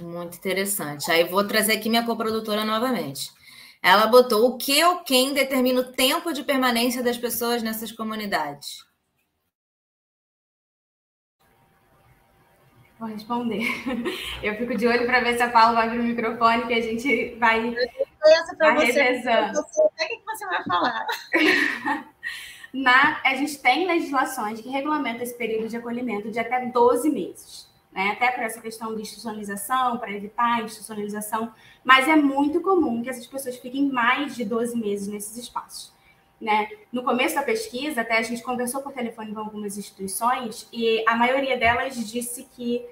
[0.00, 1.10] Muito interessante.
[1.10, 3.30] Aí vou trazer aqui minha coprodutora novamente.
[3.82, 8.85] Ela botou o que ou quem determina o tempo de permanência das pessoas nessas comunidades.
[12.98, 13.62] Vou responder.
[14.42, 16.80] Eu fico de olho para ver se a Paula vai abrir o microfone, que a
[16.80, 17.74] gente vai,
[18.24, 19.60] essa vai você, revezando.
[19.60, 21.06] O que, que você vai falar?
[22.72, 27.68] Na, a gente tem legislações que regulamentam esse período de acolhimento de até 12 meses.
[27.92, 28.10] Né?
[28.10, 33.08] Até para essa questão de institucionalização, para evitar a institucionalização, mas é muito comum que
[33.08, 35.95] essas pessoas fiquem mais de 12 meses nesses espaços.
[36.40, 36.68] Né?
[36.92, 41.16] No começo da pesquisa, até a gente conversou por telefone com algumas instituições e a
[41.16, 42.84] maioria delas disse que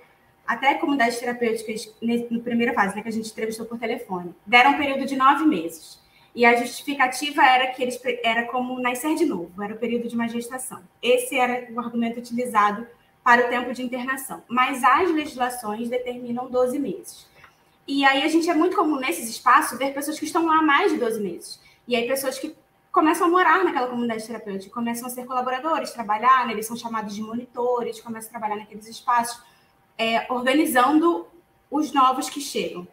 [0.47, 4.79] até comunidades terapêuticas, na primeira fase, né, que a gente entrevistou por telefone, deram um
[4.79, 5.99] período de nove meses.
[6.35, 10.15] E a justificativa era que eles era como nascer de novo, era o período de
[10.15, 10.83] uma gestação.
[11.01, 12.87] Esse era o argumento utilizado
[13.23, 14.43] para o tempo de internação.
[14.49, 17.27] Mas as legislações determinam 12 meses.
[17.87, 20.63] E aí a gente é muito comum nesses espaços ver pessoas que estão lá há
[20.63, 21.61] mais de 12 meses.
[21.87, 22.55] E aí pessoas que
[22.95, 26.53] começam a morar naquela comunidade terapêutica, começam a ser colaboradores, trabalhar, né?
[26.53, 29.43] eles são chamados de monitores, começam a trabalhar naqueles espaços,
[29.99, 31.27] é, organizando
[31.69, 32.87] os novos que chegam.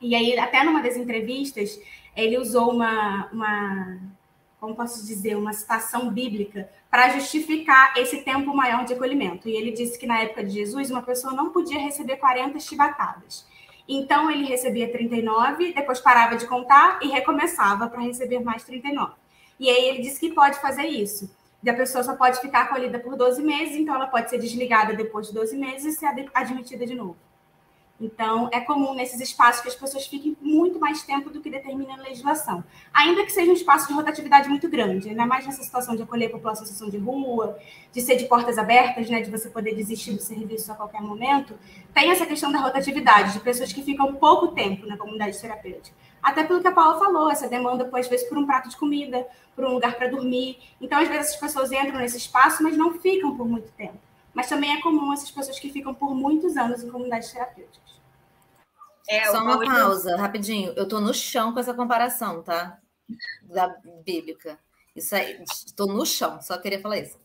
[0.00, 1.80] E aí, até numa das entrevistas,
[2.16, 4.00] ele usou uma, uma
[4.58, 9.48] como posso dizer, uma citação bíblica para justificar esse tempo maior de acolhimento.
[9.48, 13.46] E ele disse que na época de Jesus, uma pessoa não podia receber 40 chibatadas.
[13.88, 19.12] Então, ele recebia 39, depois parava de contar e recomeçava para receber mais 39.
[19.58, 21.30] E aí ele diz que pode fazer isso.
[21.62, 24.94] E a pessoa só pode ficar acolhida por 12 meses, então ela pode ser desligada
[24.94, 27.16] depois de 12 meses e ser admitida de novo.
[27.98, 31.94] Então, é comum nesses espaços que as pessoas fiquem muito mais tempo do que determina
[31.94, 32.62] a legislação.
[32.92, 36.26] Ainda que seja um espaço de rotatividade muito grande, ainda mais nessa situação de acolher
[36.26, 37.58] a população de rua,
[37.92, 41.54] de ser de portas abertas, né, de você poder desistir do serviço a qualquer momento,
[41.94, 45.96] tem essa questão da rotatividade, de pessoas que ficam pouco tempo na comunidade terapêutica.
[46.22, 49.26] Até pelo que a Paula falou, essa demanda, às vezes, por um prato de comida,
[49.54, 50.58] por um lugar para dormir.
[50.80, 53.98] Então, às vezes, as pessoas entram nesse espaço, mas não ficam por muito tempo.
[54.34, 58.00] Mas também é comum essas pessoas que ficam por muitos anos em comunidades terapêuticas.
[59.08, 60.72] É, Só uma pausa, rapidinho.
[60.76, 62.78] Eu estou no chão com essa comparação, tá?
[63.42, 63.68] Da
[64.04, 64.58] bíblica.
[64.94, 67.18] Isso aí, estou no chão, só queria falar isso.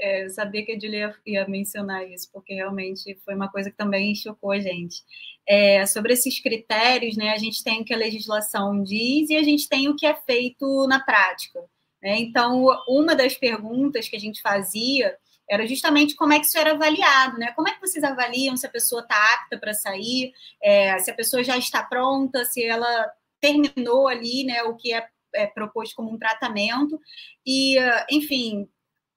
[0.00, 4.14] É, sabia que a Julia ia mencionar isso, porque realmente foi uma coisa que também
[4.14, 5.02] chocou a gente.
[5.46, 9.42] É, sobre esses critérios, né, a gente tem o que a legislação diz e a
[9.42, 11.60] gente tem o que é feito na prática.
[12.02, 12.20] Né?
[12.20, 15.16] Então, uma das perguntas que a gente fazia
[15.50, 17.52] era justamente como é que isso era avaliado, né?
[17.52, 20.32] Como é que vocês avaliam se a pessoa está apta para sair,
[20.62, 25.08] é, se a pessoa já está pronta, se ela terminou ali, né, o que é,
[25.34, 27.00] é proposto como um tratamento
[27.46, 27.78] e,
[28.10, 28.68] enfim,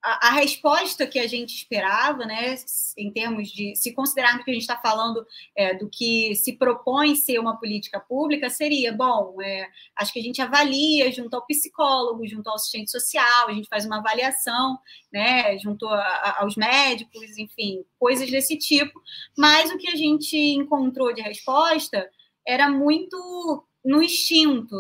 [0.02, 2.56] a, resposta que a gente esperava, né,
[2.98, 5.26] em termos de se considerarmos que a gente está falando
[5.56, 9.40] é, do que se propõe ser uma política pública, seria bom.
[9.42, 13.70] É, acho que a gente avalia junto ao psicólogo, junto ao assistente social, a gente
[13.70, 14.80] faz uma avaliação,
[15.12, 19.00] né, junto a, a, aos médicos, enfim, coisas desse tipo.
[19.38, 22.10] Mas o que a gente encontrou de resposta
[22.46, 24.76] era muito no instinto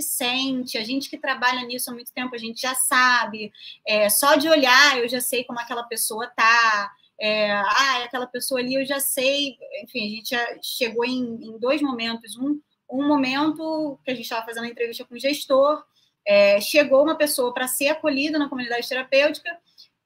[0.00, 3.52] sente, a gente que trabalha nisso há muito tempo, a gente já sabe.
[3.84, 6.92] É, só de olhar, eu já sei como aquela pessoa tá.
[7.20, 9.56] É, ah, aquela pessoa ali eu já sei.
[9.82, 12.36] Enfim, a gente já chegou em, em dois momentos.
[12.36, 15.82] Um, um momento que a gente estava fazendo entrevista com o gestor,
[16.24, 19.50] é, chegou uma pessoa para ser acolhida na comunidade terapêutica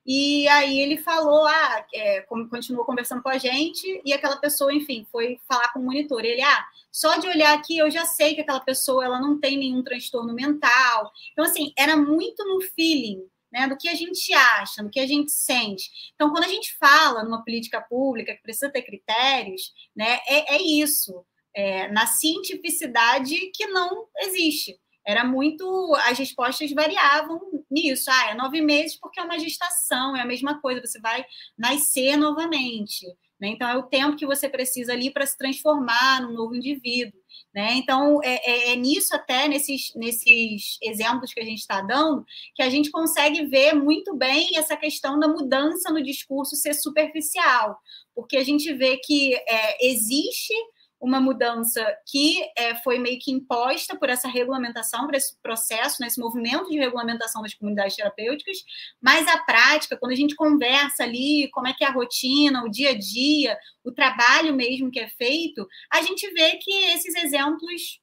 [0.06, 5.04] e aí ele falou, ah, é, continuou conversando com a gente, e aquela pessoa, enfim,
[5.10, 6.24] foi falar com o monitor.
[6.24, 9.58] Ele, ah, só de olhar aqui eu já sei que aquela pessoa ela não tem
[9.58, 11.10] nenhum transtorno mental.
[11.32, 15.06] Então, assim, era muito no feeling, né, do que a gente acha, do que a
[15.06, 15.90] gente sente.
[16.14, 20.62] Então, quando a gente fala numa política pública que precisa ter critérios, né, é, é
[20.62, 25.94] isso, é, na cientificidade que não existe era muito.
[26.06, 27.40] As respostas variavam
[27.70, 28.10] nisso.
[28.10, 31.24] Ah, é nove meses porque é uma gestação, é a mesma coisa, você vai
[31.56, 33.06] nascer novamente.
[33.40, 33.48] Né?
[33.48, 37.20] Então, é o tempo que você precisa ali para se transformar num novo indivíduo.
[37.54, 37.74] Né?
[37.74, 42.62] Então, é, é, é, nisso até, nesses, nesses exemplos que a gente está dando, que
[42.62, 47.78] a gente consegue ver muito bem essa questão da mudança no discurso ser superficial,
[48.14, 50.54] porque a gente vê que é, existe
[51.00, 56.08] uma mudança que é, foi meio que imposta por essa regulamentação, por esse processo, né,
[56.18, 58.58] movimento de regulamentação das comunidades terapêuticas,
[59.00, 62.70] mas a prática, quando a gente conversa ali, como é que é a rotina, o
[62.70, 68.00] dia a dia, o trabalho mesmo que é feito, a gente vê que esses exemplos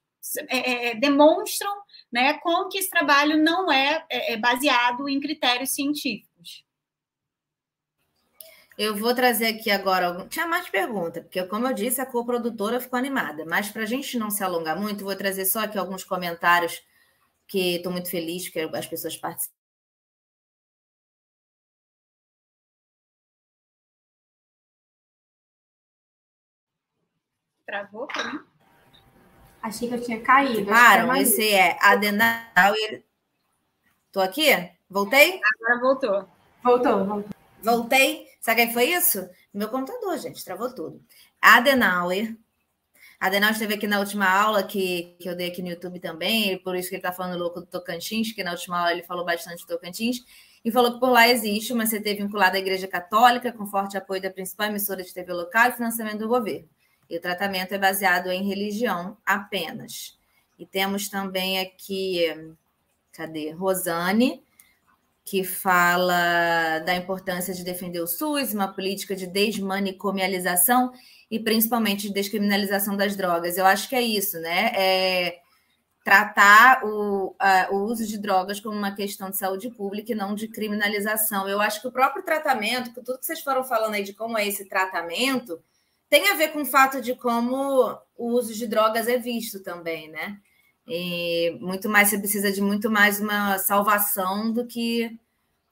[0.48, 1.72] é, é demonstram
[2.12, 6.33] né, como que esse trabalho não é, é, é baseado em critérios científicos.
[8.76, 10.26] Eu vou trazer aqui agora.
[10.28, 13.44] Tinha mais pergunta, porque, como eu disse, a co-produtora ficou animada.
[13.46, 16.82] Mas, para a gente não se alongar muito, vou trazer só aqui alguns comentários
[17.46, 19.54] que estou muito feliz que as pessoas participam.
[27.66, 28.40] Travou para mim?
[29.62, 30.66] Achei que eu tinha caído.
[30.66, 33.02] Claro, esse é Adenauer.
[34.06, 34.50] Estou aqui?
[34.90, 35.40] Voltei?
[35.42, 36.28] Agora voltou.
[36.62, 37.33] Voltou, voltou.
[37.64, 38.26] Voltei.
[38.40, 39.26] Sabe quem foi isso?
[39.52, 41.02] Meu computador, gente, travou tudo.
[41.40, 42.36] Adenauer.
[43.18, 46.76] Adenauer esteve aqui na última aula que, que eu dei aqui no YouTube também, por
[46.76, 49.62] isso que ele está falando louco do Tocantins, que na última aula ele falou bastante
[49.62, 50.22] do Tocantins,
[50.62, 54.20] e falou que por lá existe uma CT vinculada à Igreja Católica, com forte apoio
[54.20, 56.68] da principal emissora de TV local e financiamento do governo.
[57.08, 60.18] E o tratamento é baseado em religião apenas.
[60.58, 62.24] E temos também aqui,
[63.12, 63.50] cadê?
[63.52, 64.42] Rosane,
[65.24, 70.92] que fala da importância de defender o SUS, uma política de desmanicomialização
[71.30, 73.56] e principalmente de descriminalização das drogas.
[73.56, 74.70] Eu acho que é isso, né?
[74.74, 75.38] É
[76.04, 80.34] tratar o, a, o uso de drogas como uma questão de saúde pública e não
[80.34, 81.48] de criminalização.
[81.48, 84.46] Eu acho que o próprio tratamento, tudo que vocês foram falando aí de como é
[84.46, 85.58] esse tratamento,
[86.10, 90.10] tem a ver com o fato de como o uso de drogas é visto também,
[90.10, 90.38] né?
[90.86, 95.18] E muito mais, você precisa de muito mais uma salvação do que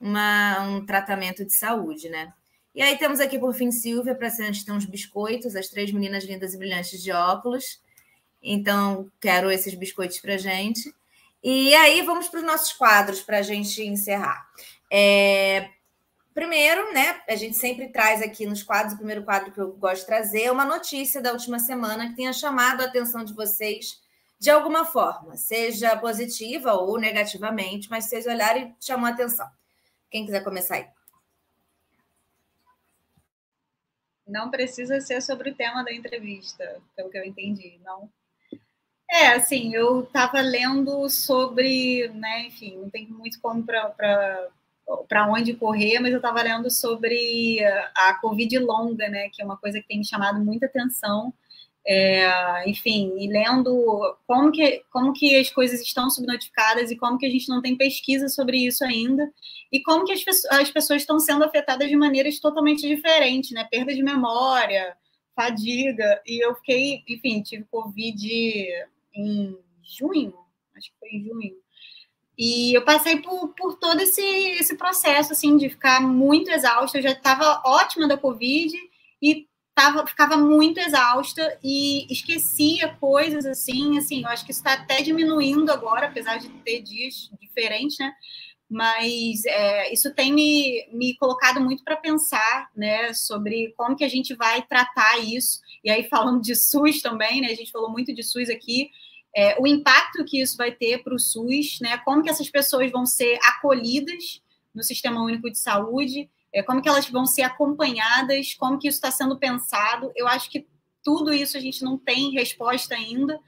[0.01, 2.33] uma, um tratamento de saúde, né?
[2.75, 6.25] E aí temos aqui, por fim, Silvia, para gente ter uns biscoitos, as três meninas
[6.25, 7.83] lindas e brilhantes de óculos.
[8.43, 10.93] Então, quero esses biscoitos para gente.
[11.45, 14.49] E aí, vamos para os nossos quadros para a gente encerrar.
[14.91, 15.69] É,
[16.33, 20.01] primeiro, né, a gente sempre traz aqui nos quadros, o primeiro quadro que eu gosto
[20.01, 24.02] de trazer é uma notícia da última semana que tenha chamado a atenção de vocês
[24.43, 29.49] de alguma forma, seja positiva ou negativamente, mas vocês olharem e chamou a atenção.
[30.11, 30.88] Quem quiser começar aí.
[34.26, 38.11] Não precisa ser sobre o tema da entrevista, pelo que eu entendi, não.
[39.09, 44.51] É, assim, eu estava lendo sobre, né, enfim, não tem muito como para
[45.28, 47.64] onde correr, mas eu estava lendo sobre
[47.95, 51.32] a Covid longa, né, que é uma coisa que tem me chamado muita atenção,
[51.87, 57.26] é, enfim, e lendo como que, como que as coisas estão subnotificadas e como que
[57.26, 59.30] a gente não tem pesquisa sobre isso ainda,
[59.70, 63.66] e como que as, as pessoas estão sendo afetadas de maneiras totalmente diferentes, né?
[63.70, 64.97] Perda de memória,
[65.35, 68.28] fadiga, e eu fiquei, enfim, tive Covid
[69.14, 70.35] em junho,
[70.76, 71.62] acho que foi em junho,
[72.39, 77.03] e eu passei por, por todo esse, esse processo, assim, de ficar muito exausta, eu
[77.03, 78.74] já estava ótima da Covid,
[79.20, 79.47] e
[79.83, 85.72] tava, ficava muito exausta e esquecia coisas assim, assim, eu acho que está até diminuindo
[85.72, 88.12] agora, apesar de ter dias diferentes, né?
[88.70, 94.09] Mas é, isso tem me, me colocado muito para pensar, né, sobre como que a
[94.09, 95.61] gente vai tratar isso.
[95.85, 98.89] E aí, falando de SUS também, né, a gente falou muito de SUS aqui,
[99.35, 102.91] é, o impacto que isso vai ter para o SUS, né, como que essas pessoas
[102.91, 104.41] vão ser acolhidas
[104.72, 106.30] no Sistema Único de Saúde,
[106.63, 110.13] como que elas vão ser acompanhadas, como que isso está sendo pensado.
[110.15, 110.67] Eu acho que
[111.03, 113.41] tudo isso a gente não tem resposta ainda.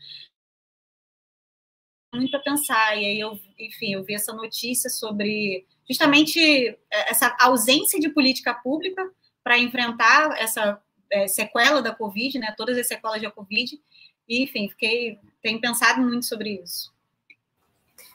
[2.15, 2.97] Muito a pensar.
[2.97, 8.55] E aí eu, enfim, eu vi essa notícia sobre justamente é, essa ausência de política
[8.55, 9.03] pública
[9.43, 10.81] para enfrentar essa
[11.11, 12.55] é, sequela da Covid, né?
[12.57, 13.79] Todas as sequelas da Covid.
[14.27, 16.93] E, enfim, fiquei, tenho pensado muito sobre isso.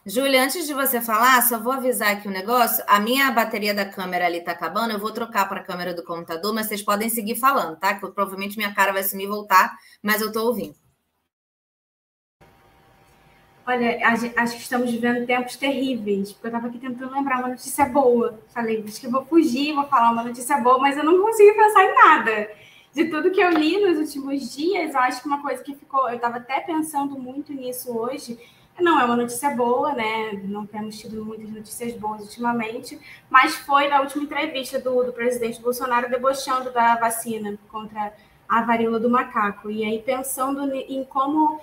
[0.09, 2.83] Júlia, antes de você falar, só vou avisar aqui um negócio.
[2.87, 6.03] A minha bateria da câmera ali tá acabando, eu vou trocar para a câmera do
[6.03, 7.93] computador, mas vocês podem seguir falando, tá?
[7.93, 10.73] Que provavelmente minha cara vai sumir e voltar, mas eu tô ouvindo.
[13.67, 17.85] Olha, acho que estamos vivendo tempos terríveis, porque eu estava aqui tentando lembrar uma notícia
[17.85, 18.39] boa.
[18.51, 21.53] Falei, acho que eu vou fugir, vou falar uma notícia boa, mas eu não consegui
[21.53, 22.49] pensar em nada.
[22.91, 26.09] De tudo que eu li nos últimos dias, eu acho que uma coisa que ficou,
[26.09, 28.39] eu estava até pensando muito nisso hoje,
[28.81, 30.39] Não é uma notícia boa, né?
[30.43, 32.99] Não temos tido muitas notícias boas ultimamente,
[33.29, 38.13] mas foi na última entrevista do, do presidente Bolsonaro debochando da vacina contra
[38.47, 39.69] a varíola do macaco.
[39.69, 41.59] E aí, pensando em como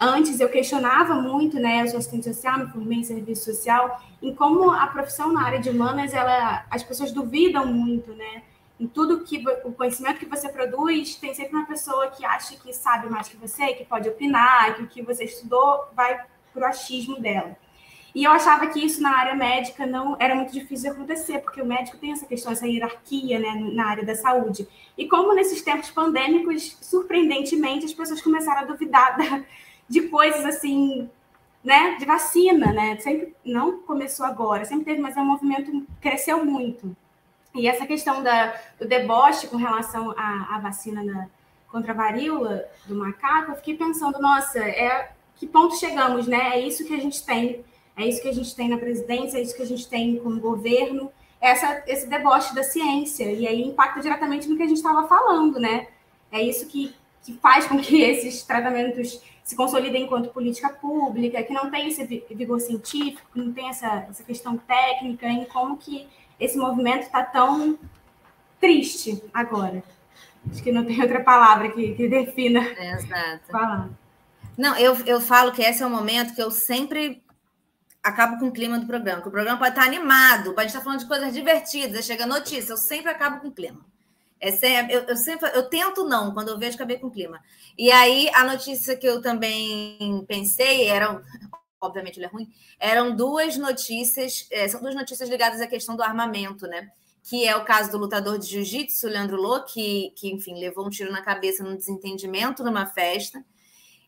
[0.00, 1.82] antes eu questionava muito, né?
[1.82, 5.60] Eu sou assistente social, me formei em serviço social, em como a profissão na área
[5.60, 8.42] de humanas, ela, as pessoas duvidam muito, né?
[8.80, 12.72] Em tudo que o conhecimento que você produz, tem sempre uma pessoa que acha que
[12.72, 16.20] sabe mais que você, que pode opinar, que o que você estudou vai
[16.54, 17.56] para o achismo dela.
[18.14, 21.60] E eu achava que isso na área médica não era muito difícil de acontecer, porque
[21.60, 24.68] o médico tem essa questão, essa hierarquia né, na área da saúde.
[24.96, 29.42] E como nesses tempos pandêmicos, surpreendentemente, as pessoas começaram a duvidar da,
[29.88, 31.10] de coisas assim,
[31.64, 32.96] né, de vacina, né?
[33.00, 36.96] Sempre não começou agora, sempre teve, mas é um movimento cresceu muito.
[37.52, 41.28] E essa questão da, do deboche com relação à, à vacina na,
[41.68, 46.56] contra a varíola do macaco, eu fiquei pensando, nossa, é que ponto chegamos, né?
[46.56, 47.64] É isso que a gente tem
[47.96, 50.40] é isso que a gente tem na presidência, é isso que a gente tem como
[50.40, 53.30] governo, essa, esse deboche da ciência.
[53.30, 55.86] E aí impacta diretamente no que a gente estava falando, né?
[56.32, 61.52] É isso que, que faz com que esses tratamentos se consolidem enquanto política pública, que
[61.52, 66.08] não tem esse vigor científico, não tem essa, essa questão técnica, em como que
[66.40, 67.78] esse movimento está tão
[68.58, 69.84] triste agora.
[70.50, 72.60] Acho que não tem outra palavra que, que defina.
[72.60, 73.52] É, exato.
[74.56, 77.22] Não, eu, eu falo que esse é o momento que eu sempre
[78.02, 81.00] acabo com o clima do programa, que o programa pode estar animado, pode estar falando
[81.00, 83.80] de coisas divertidas, chega notícia, eu sempre acabo com o clima.
[84.38, 87.40] É sempre, eu, eu, sempre, eu tento não, quando eu vejo, acabei com o clima.
[87.78, 91.22] E aí, a notícia que eu também pensei, era,
[91.80, 96.02] obviamente ele é ruim, eram duas notícias, é, são duas notícias ligadas à questão do
[96.02, 96.90] armamento, né?
[97.22, 100.90] Que é o caso do lutador de jiu-jitsu, Leandro Lô, que, que, enfim, levou um
[100.90, 103.42] tiro na cabeça num desentendimento numa festa.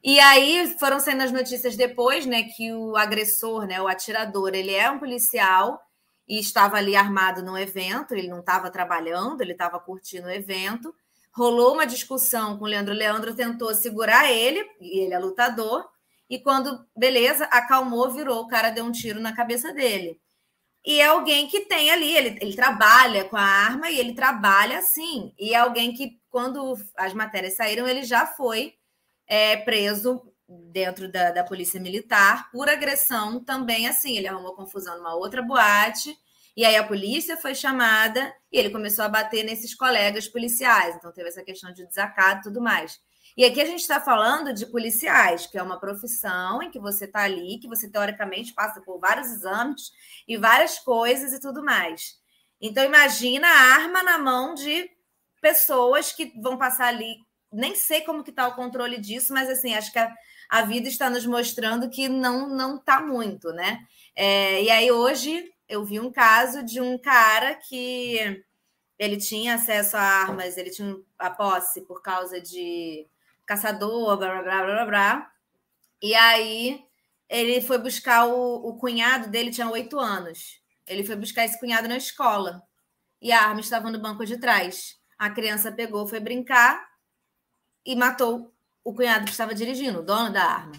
[0.08, 4.72] E aí foram sendo as notícias depois, né, que o agressor, né, o atirador, ele
[4.72, 5.80] é um policial
[6.28, 10.94] e estava ali armado no evento, ele não estava trabalhando, ele estava curtindo o evento.
[11.32, 12.94] Rolou uma discussão com o Leandro.
[12.94, 15.84] O Leandro tentou segurar ele, e ele é lutador,
[16.30, 20.20] e quando, beleza, acalmou, virou, o cara deu um tiro na cabeça dele.
[20.84, 24.78] E é alguém que tem ali, ele, ele trabalha com a arma e ele trabalha
[24.78, 25.34] assim.
[25.36, 28.74] E é alguém que, quando as matérias saíram, ele já foi
[29.26, 34.16] é, preso dentro da, da polícia militar por agressão também assim.
[34.16, 36.16] Ele arrumou confusão numa outra boate.
[36.56, 40.96] E aí a polícia foi chamada e ele começou a bater nesses colegas policiais.
[40.96, 42.98] Então teve essa questão de desacato e tudo mais.
[43.36, 47.04] E aqui a gente está falando de policiais, que é uma profissão em que você
[47.04, 49.90] está ali, que você teoricamente passa por vários exames
[50.26, 52.14] e várias coisas e tudo mais.
[52.58, 54.88] Então imagina a arma na mão de
[55.42, 57.25] pessoas que vão passar ali
[57.56, 60.12] nem sei como que está o controle disso, mas assim, acho que a,
[60.48, 63.86] a vida está nos mostrando que não não está muito, né?
[64.14, 68.44] É, e aí hoje eu vi um caso de um cara que
[68.98, 73.06] ele tinha acesso a armas, ele tinha a posse por causa de
[73.46, 75.32] caçador, blá blá blá blá blá.
[76.02, 76.84] E aí
[77.28, 80.60] ele foi buscar o, o cunhado dele, tinha oito anos.
[80.86, 82.62] Ele foi buscar esse cunhado na escola
[83.20, 84.98] e a arma estava no banco de trás.
[85.18, 86.95] A criança pegou, foi brincar
[87.86, 90.74] e matou o cunhado que estava dirigindo, o dono da arma.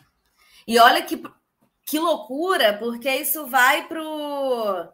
[0.68, 1.24] E olha que,
[1.86, 4.91] que loucura, porque isso vai pro.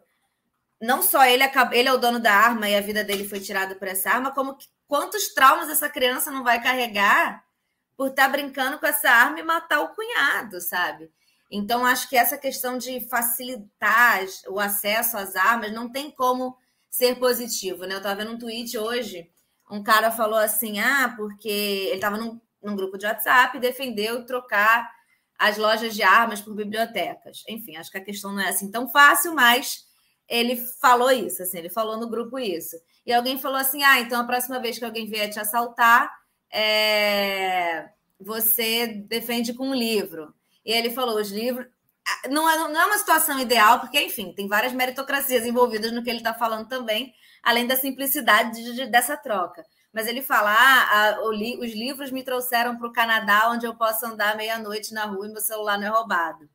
[0.80, 3.74] Não só ele, ele é o dono da arma e a vida dele foi tirada
[3.74, 7.44] por essa arma, como que, quantos traumas essa criança não vai carregar
[7.96, 11.10] por estar tá brincando com essa arma e matar o cunhado, sabe?
[11.50, 16.56] Então, acho que essa questão de facilitar o acesso às armas não tem como
[16.90, 17.94] ser positivo, né?
[17.94, 19.30] Eu estava vendo um tweet hoje
[19.74, 24.24] um cara falou assim: ah, porque ele estava num, num, grupo de WhatsApp e defendeu
[24.24, 24.88] trocar
[25.36, 27.42] as lojas de armas por bibliotecas.
[27.48, 29.84] Enfim, acho que a questão não é assim tão fácil, mas
[30.28, 32.76] ele falou isso, assim, ele falou no grupo isso.
[33.04, 36.08] E alguém falou assim: ah, então a próxima vez que alguém vier te assaltar,
[36.52, 37.88] é...
[38.18, 40.32] você defende com um livro.
[40.64, 41.66] E ele falou: os livros.
[42.28, 46.10] Não é, não é uma situação ideal, porque, enfim, tem várias meritocracias envolvidas no que
[46.10, 47.14] ele está falando também,
[47.44, 49.64] além da simplicidade de, de, dessa troca.
[49.92, 53.76] Mas ele fala: ah, a, li, os livros me trouxeram para o Canadá, onde eu
[53.76, 56.48] posso andar meia-noite na rua e meu celular não é roubado.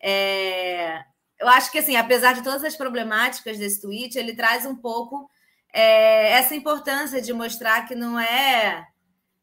[0.00, 1.04] É,
[1.38, 5.30] eu acho que, assim, apesar de todas as problemáticas desse tweet, ele traz um pouco
[5.72, 8.86] é, essa importância de mostrar que não é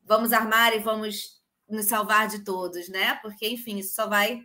[0.04, 3.16] vamos armar e vamos nos salvar de todos, né?
[3.22, 4.44] Porque, enfim, isso só vai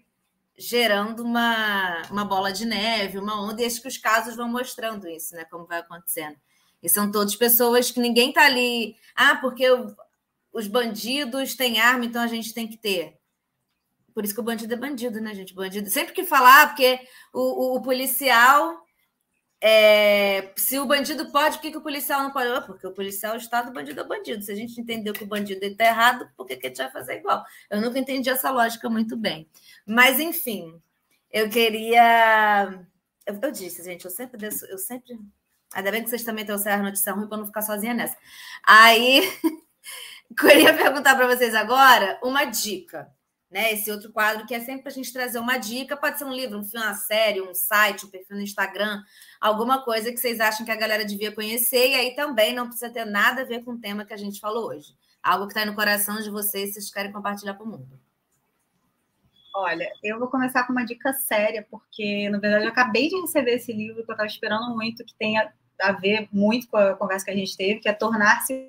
[0.57, 5.09] gerando uma, uma bola de neve, uma onda, e acho que os casos vão mostrando
[5.09, 5.45] isso, né?
[5.45, 6.37] Como vai acontecendo.
[6.83, 9.67] E são todas pessoas que ninguém está ali, ah, porque
[10.53, 13.19] os bandidos têm arma, então a gente tem que ter.
[14.15, 15.53] Por isso que o bandido é bandido, né, gente?
[15.53, 15.91] Bandido.
[15.91, 17.01] Sempre que falar, porque
[17.33, 18.81] o, o, o policial.
[19.67, 20.53] É...
[20.57, 22.67] se o bandido pode, por que, que o policial não pode?
[22.67, 24.45] Porque o policial é o Estado, o bandido é o bandido.
[24.45, 26.91] Se a gente entendeu que o bandido está errado, por que, que a gente vai
[26.91, 27.43] fazer igual?
[27.71, 29.49] Eu nunca entendi essa lógica muito bem.
[29.87, 30.79] Mas, enfim,
[31.33, 32.85] eu queria.
[33.27, 35.19] Eu, eu disse, gente, eu sempre desço, eu sempre.
[35.73, 38.19] Ainda bem que vocês também trouxeram a notícia ruim para não ficar sozinha nessa.
[38.67, 39.23] Aí,
[40.39, 43.11] queria perguntar para vocês agora uma dica
[43.55, 43.73] né?
[43.73, 46.59] Esse outro quadro que é sempre a gente trazer uma dica, pode ser um livro,
[46.59, 49.01] um filme, uma série, um site, um perfil no Instagram,
[49.41, 52.91] alguma coisa que vocês acham que a galera devia conhecer, e aí também não precisa
[52.91, 54.93] ter nada a ver com o tema que a gente falou hoje.
[55.23, 58.01] Algo que está no coração de vocês, vocês querem compartilhar com o mundo.
[59.55, 63.53] Olha, eu vou começar com uma dica séria, porque, na verdade, eu acabei de receber
[63.53, 67.25] esse livro que eu estava esperando muito, que tenha a ver muito com a conversa
[67.25, 68.69] que a gente teve, que é Tornar-se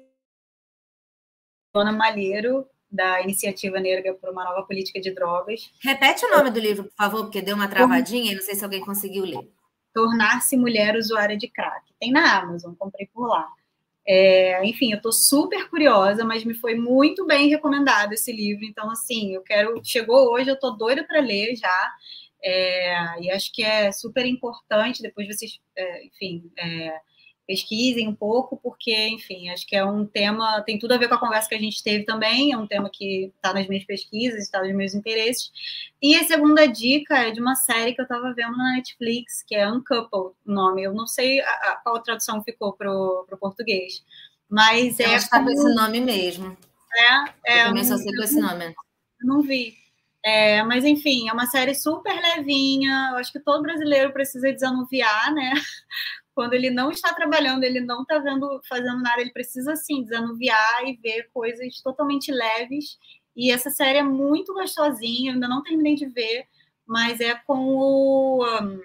[1.73, 5.71] Dona Malheiro, da Iniciativa Negra por uma Nova Política de Drogas.
[5.81, 8.63] Repete o nome do livro, por favor, porque deu uma travadinha e não sei se
[8.63, 9.47] alguém conseguiu ler.
[9.93, 11.93] Tornar-se Mulher Usuária de Crack.
[11.99, 13.47] Tem na Amazon, comprei por lá.
[14.07, 18.63] É, enfim, eu estou super curiosa, mas me foi muito bem recomendado esse livro.
[18.63, 19.81] Então, assim, eu quero.
[19.83, 21.93] Chegou hoje, eu estou doida para ler já.
[22.43, 25.01] É, e acho que é super importante.
[25.01, 26.99] Depois vocês, é, enfim, é,
[27.45, 31.15] pesquisem um pouco, porque, enfim, acho que é um tema, tem tudo a ver com
[31.15, 34.43] a conversa que a gente teve também, é um tema que está nas minhas pesquisas,
[34.43, 35.51] está nos meus interesses.
[36.01, 39.55] E a segunda dica é de uma série que eu estava vendo na Netflix, que
[39.55, 40.83] é Uncoupled, o nome.
[40.83, 44.03] Eu não sei a, a, qual tradução ficou para o português,
[44.49, 45.15] mas eu é.
[45.15, 45.49] Acho como...
[45.49, 46.57] esse nome mesmo.
[46.97, 47.61] É, é.
[47.63, 48.73] Eu também só sei com esse nome.
[49.21, 49.75] Não vi.
[50.23, 53.09] É, mas enfim, é uma série super levinha.
[53.11, 55.53] Eu acho que todo brasileiro precisa desanuviar, né?
[56.35, 60.83] Quando ele não está trabalhando, ele não está vendo, fazendo nada, ele precisa sim desanuviar
[60.85, 62.99] e ver coisas totalmente leves.
[63.33, 66.45] E essa série é muito gostosinha, ainda não terminei de ver,
[66.85, 68.81] mas é com o, um,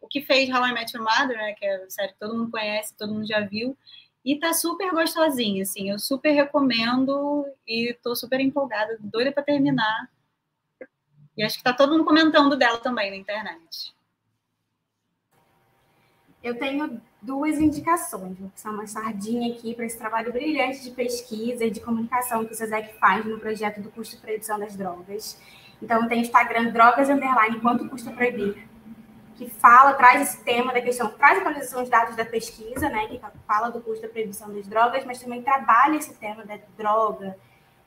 [0.00, 2.36] o que fez How I Met Your Mother, né, que é a série que todo
[2.36, 3.78] mundo conhece, todo mundo já viu,
[4.24, 10.10] e tá super gostosinha, assim, eu super recomendo e tô super empolgada, doida para terminar.
[11.36, 13.94] E acho que tá todo mundo comentando dela também na internet.
[16.42, 18.38] Eu tenho duas indicações.
[18.38, 22.52] Vou passar uma sardinha aqui para esse trabalho brilhante de pesquisa e de comunicação que
[22.52, 25.38] o SESEC faz no projeto do custo de proibição das drogas.
[25.82, 28.66] Então, tem Instagram Drogas Underline Quanto Custa Proibir,
[29.36, 33.06] que fala, traz esse tema da questão, traz a atualização dos dados da pesquisa, né,
[33.06, 37.38] que fala do custo da proibição das drogas, mas também trabalha esse tema da droga,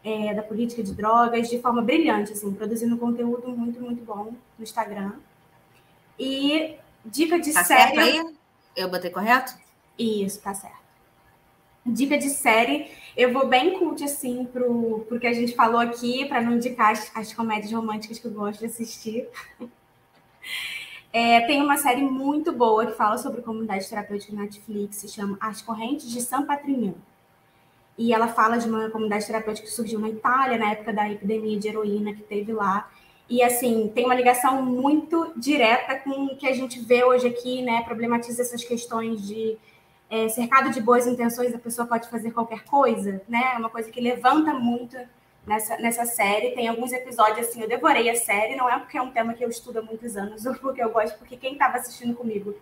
[0.04, 4.64] é, da política de drogas, de forma brilhante, assim, produzindo conteúdo muito, muito bom no
[4.64, 5.12] Instagram.
[6.18, 8.22] E dica de tá série.
[8.76, 9.54] Eu botei correto?
[9.98, 10.82] Isso, tá certo.
[11.86, 16.26] Dica de série, eu vou bem cult assim pro, pro que a gente falou aqui,
[16.26, 19.28] para não indicar as, as, comédias românticas que eu gosto de assistir.
[21.14, 25.38] É, tem uma série muito boa que fala sobre comunidade terapêutica na Netflix, se chama
[25.42, 26.96] As Correntes de San Patrignano.
[27.98, 31.60] E ela fala de uma comunidade terapêutica que surgiu na Itália, na época da epidemia
[31.60, 32.90] de heroína que teve lá.
[33.32, 37.62] E, assim, tem uma ligação muito direta com o que a gente vê hoje aqui,
[37.62, 37.82] né?
[37.84, 39.58] Problematiza essas questões de
[40.10, 43.54] é, cercado de boas intenções, a pessoa pode fazer qualquer coisa, né?
[43.56, 44.98] É uma coisa que levanta muito
[45.48, 46.52] nessa, nessa série.
[46.52, 49.46] Tem alguns episódios, assim, eu devorei a série, não é porque é um tema que
[49.46, 52.54] eu estudo há muitos anos, ou porque eu gosto, porque quem estava assistindo comigo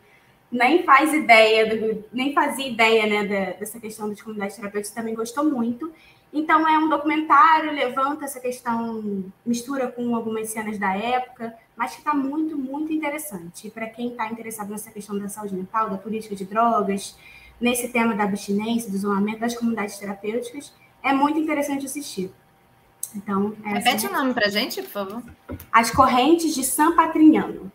[0.51, 5.15] nem faz ideia, do, nem fazia ideia, né, da, dessa questão das comunidades terapêuticas, também
[5.15, 5.91] gostou muito.
[6.31, 11.99] Então, é um documentário, levanta essa questão, mistura com algumas cenas da época, mas que
[11.99, 13.67] está muito, muito interessante.
[13.67, 17.17] E para quem está interessado nessa questão da saúde mental, da política de drogas,
[17.59, 20.71] nesse tema da abstinência, do isolamento, das comunidades terapêuticas,
[21.01, 22.31] é muito interessante assistir.
[23.15, 24.09] Então, Repete é...
[24.09, 25.23] o nome para gente, por favor.
[25.71, 27.71] As Correntes de San Patrignano.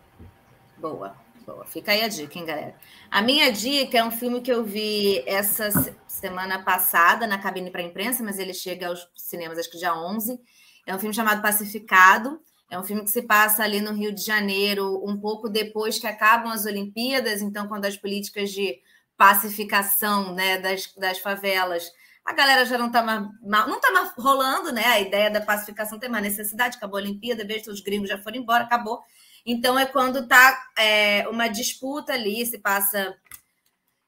[0.79, 1.24] Boa.
[1.47, 2.75] Boa, fica aí a dica, hein, galera?
[3.11, 5.69] A minha dica é um filme que eu vi essa
[6.07, 10.41] semana passada na cabine para imprensa, mas ele chega aos cinemas acho que dia 11.
[10.87, 12.41] É um filme chamado Pacificado.
[12.71, 16.07] É um filme que se passa ali no Rio de Janeiro, um pouco depois que
[16.07, 18.81] acabam as Olimpíadas, então, quando as políticas de
[19.17, 21.93] pacificação né, das, das favelas,
[22.25, 24.87] a galera já não está mais, não tá mais rolando, né?
[24.87, 28.39] A ideia da pacificação tem uma necessidade, acabou a Olimpíada, veja, os gringos já foram
[28.39, 29.03] embora, acabou.
[29.45, 33.17] Então é quando está é, uma disputa ali, se passa.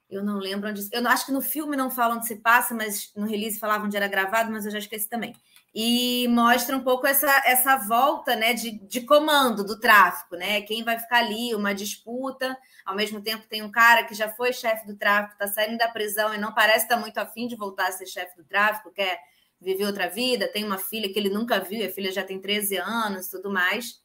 [0.09, 0.87] Eu não lembro onde.
[0.91, 3.97] Eu acho que no filme não falam onde se passa, mas no release falavam onde
[3.97, 5.35] era gravado, mas eu já esqueci também.
[5.75, 10.61] E mostra um pouco essa, essa volta né, de, de comando do tráfico, né?
[10.61, 12.57] Quem vai ficar ali, uma disputa.
[12.85, 15.89] Ao mesmo tempo, tem um cara que já foi chefe do tráfico, está saindo da
[15.89, 19.19] prisão e não parece estar muito afim de voltar a ser chefe do tráfico, quer
[19.59, 22.77] viver outra vida, tem uma filha que ele nunca viu, a filha já tem 13
[22.77, 24.01] anos tudo mais.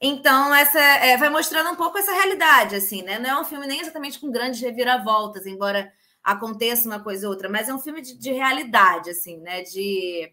[0.00, 3.18] Então, essa é, vai mostrando um pouco essa realidade, assim, né?
[3.18, 5.92] Não é um filme nem exatamente com grandes reviravoltas, embora
[6.24, 9.62] aconteça uma coisa ou outra, mas é um filme de, de realidade, assim, né?
[9.62, 10.32] De,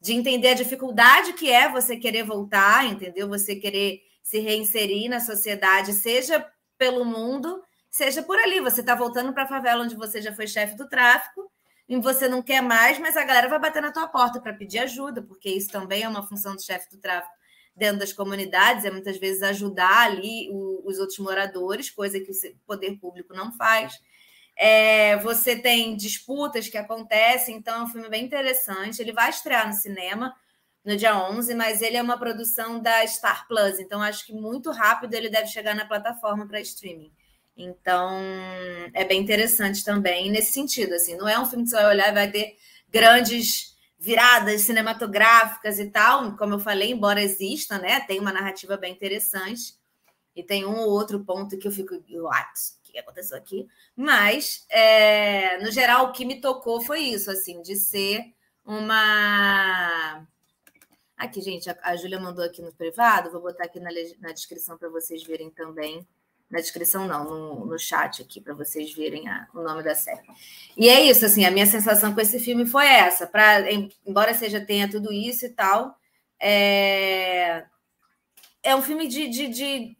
[0.00, 3.28] de entender a dificuldade que é você querer voltar, entendeu?
[3.28, 6.46] Você querer se reinserir na sociedade, seja
[6.76, 8.60] pelo mundo, seja por ali.
[8.60, 11.50] Você está voltando para a favela onde você já foi chefe do tráfico,
[11.88, 14.78] e você não quer mais, mas a galera vai bater na tua porta para pedir
[14.80, 17.37] ajuda, porque isso também é uma função do chefe do tráfico
[17.78, 20.48] dentro das comunidades, é muitas vezes ajudar ali
[20.84, 22.34] os outros moradores, coisa que o
[22.66, 23.94] poder público não faz.
[24.56, 29.00] É, você tem disputas que acontecem, então é um filme bem interessante.
[29.00, 30.34] Ele vai estrear no cinema
[30.84, 34.70] no dia 11, mas ele é uma produção da Star Plus, então acho que muito
[34.70, 37.12] rápido ele deve chegar na plataforma para streaming.
[37.56, 38.18] Então,
[38.94, 42.08] é bem interessante também nesse sentido, assim, não é um filme que você vai olhar
[42.08, 42.56] e vai ter
[42.88, 48.92] grandes viradas cinematográficas e tal, como eu falei, embora exista, né, tem uma narrativa bem
[48.92, 49.76] interessante,
[50.36, 52.48] e tem um ou outro ponto que eu fico, what?
[52.78, 53.66] O que aconteceu aqui?
[53.96, 58.24] Mas, é, no geral, o que me tocou foi isso, assim, de ser
[58.64, 60.26] uma
[61.18, 64.78] Aqui, gente, a, a Júlia mandou aqui no privado, vou botar aqui na, na descrição
[64.78, 66.06] para vocês verem também.
[66.50, 70.22] Na descrição, não, no, no chat aqui, para vocês verem a, o nome da série.
[70.76, 73.26] E é isso, assim, a minha sensação com esse filme foi essa.
[73.26, 73.70] Pra,
[74.06, 75.96] embora seja tenha tudo isso e tal,
[76.40, 77.64] é,
[78.62, 79.96] é um filme de, de, de,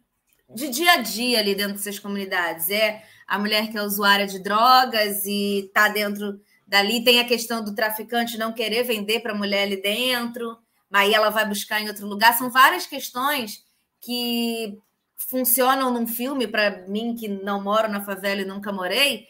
[0.49, 2.69] de dia a dia ali dentro dessas comunidades.
[2.69, 7.03] É a mulher que é usuária de drogas e está dentro dali.
[7.03, 10.57] Tem a questão do traficante não querer vender para a mulher ali dentro
[10.97, 12.37] aí ela vai buscar em outro lugar.
[12.37, 13.63] São várias questões
[14.01, 14.77] que
[15.19, 19.27] funcionam num filme, para mim que não moro na favela e nunca morei,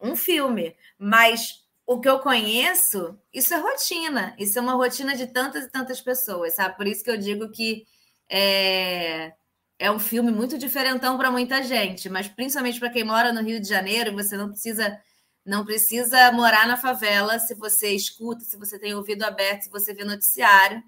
[0.00, 0.74] um filme.
[0.98, 4.34] Mas o que eu conheço, isso é rotina.
[4.38, 6.76] Isso é uma rotina de tantas e tantas pessoas, sabe?
[6.76, 7.86] Por isso que eu digo que
[8.28, 9.32] é,
[9.78, 13.60] é um filme muito diferentão para muita gente, mas principalmente para quem mora no Rio
[13.60, 14.98] de Janeiro, você não precisa
[15.44, 19.92] não precisa morar na favela se você escuta, se você tem ouvido aberto, se você
[19.92, 20.80] vê noticiário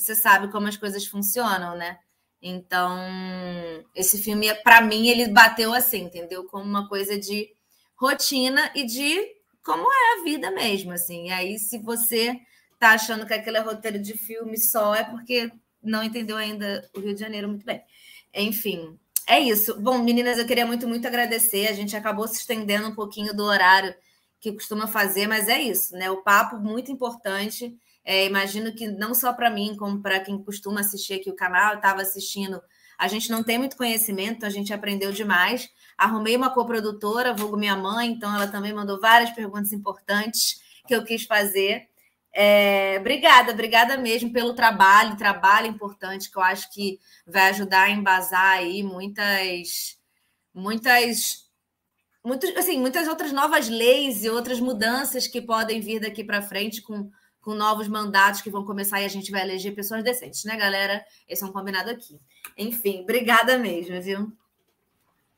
[0.00, 1.98] você sabe como as coisas funcionam, né?
[2.40, 2.96] Então,
[3.94, 6.44] esse filme, para mim, ele bateu assim, entendeu?
[6.44, 7.50] Como uma coisa de
[7.96, 11.26] rotina e de como é a vida mesmo, assim.
[11.28, 12.40] E aí, se você
[12.78, 15.50] tá achando que aquele é roteiro de filme só, é porque
[15.82, 17.82] não entendeu ainda o Rio de Janeiro muito bem.
[18.32, 18.96] Enfim,
[19.26, 19.78] é isso.
[19.80, 21.66] Bom, meninas, eu queria muito, muito agradecer.
[21.66, 23.94] A gente acabou se estendendo um pouquinho do horário
[24.40, 26.10] que costuma fazer, mas é isso, né?
[26.10, 27.76] O papo muito importante.
[28.10, 31.74] É, imagino que não só para mim, como para quem costuma assistir aqui o canal,
[31.74, 32.58] estava assistindo.
[32.98, 35.68] A gente não tem muito conhecimento, a gente aprendeu demais.
[35.98, 41.04] Arrumei uma coprodutora, vulgo minha mãe, então ela também mandou várias perguntas importantes que eu
[41.04, 41.86] quis fazer.
[42.32, 47.90] É, obrigada, obrigada mesmo pelo trabalho, trabalho importante que eu acho que vai ajudar a
[47.90, 49.98] embasar aí muitas,
[50.54, 51.46] muitas,
[52.24, 56.80] muitas, assim, muitas outras novas leis e outras mudanças que podem vir daqui para frente
[56.80, 57.10] com
[57.48, 61.02] com novos mandatos que vão começar e a gente vai eleger pessoas decentes, né, galera?
[61.26, 62.20] Esse é um combinado aqui.
[62.58, 64.30] Enfim, obrigada mesmo, viu?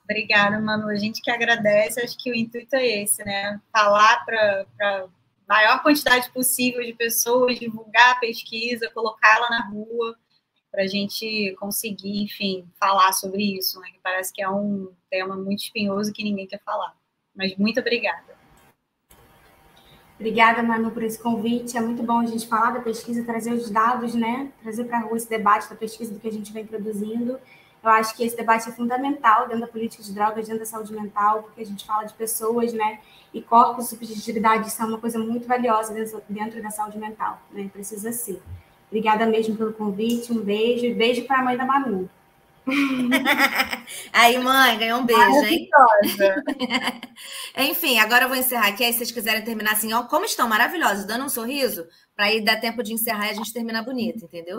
[0.02, 0.88] Obrigada, Manu.
[0.88, 2.00] A gente que agradece.
[2.00, 3.60] Acho que o intuito é esse, né?
[3.72, 5.06] Falar para a
[5.48, 10.16] maior quantidade possível de pessoas, divulgar a pesquisa, colocá-la na rua,
[10.68, 13.88] para a gente conseguir, enfim, falar sobre isso, né?
[13.88, 16.92] Que parece que é um tema muito espinhoso que ninguém quer falar.
[17.36, 18.39] Mas muito obrigada.
[20.20, 21.78] Obrigada, Manu, por esse convite.
[21.78, 24.50] É muito bom a gente falar da pesquisa, trazer os dados, né?
[24.62, 27.38] Trazer para a rua esse debate da pesquisa do que a gente vem produzindo.
[27.82, 30.92] Eu acho que esse debate é fundamental dentro da política de drogas, dentro da saúde
[30.92, 33.00] mental, porque a gente fala de pessoas, né?
[33.32, 35.94] E corpos de subjetividade são uma coisa muito valiosa
[36.28, 37.70] dentro, da saúde mental, né?
[37.72, 38.42] Precisa ser.
[38.88, 40.94] Obrigada mesmo pelo convite, um beijo.
[40.96, 42.10] Beijo para a mãe da Manu.
[44.12, 45.68] Aí, mãe, ganhou um beijo, hein?
[47.70, 48.84] Enfim, agora eu vou encerrar aqui.
[48.84, 51.86] Aí, se vocês quiserem terminar assim, ó, como estão maravilhosos, dando um sorriso,
[52.16, 54.58] para aí dar tempo de encerrar e a gente terminar bonito, entendeu?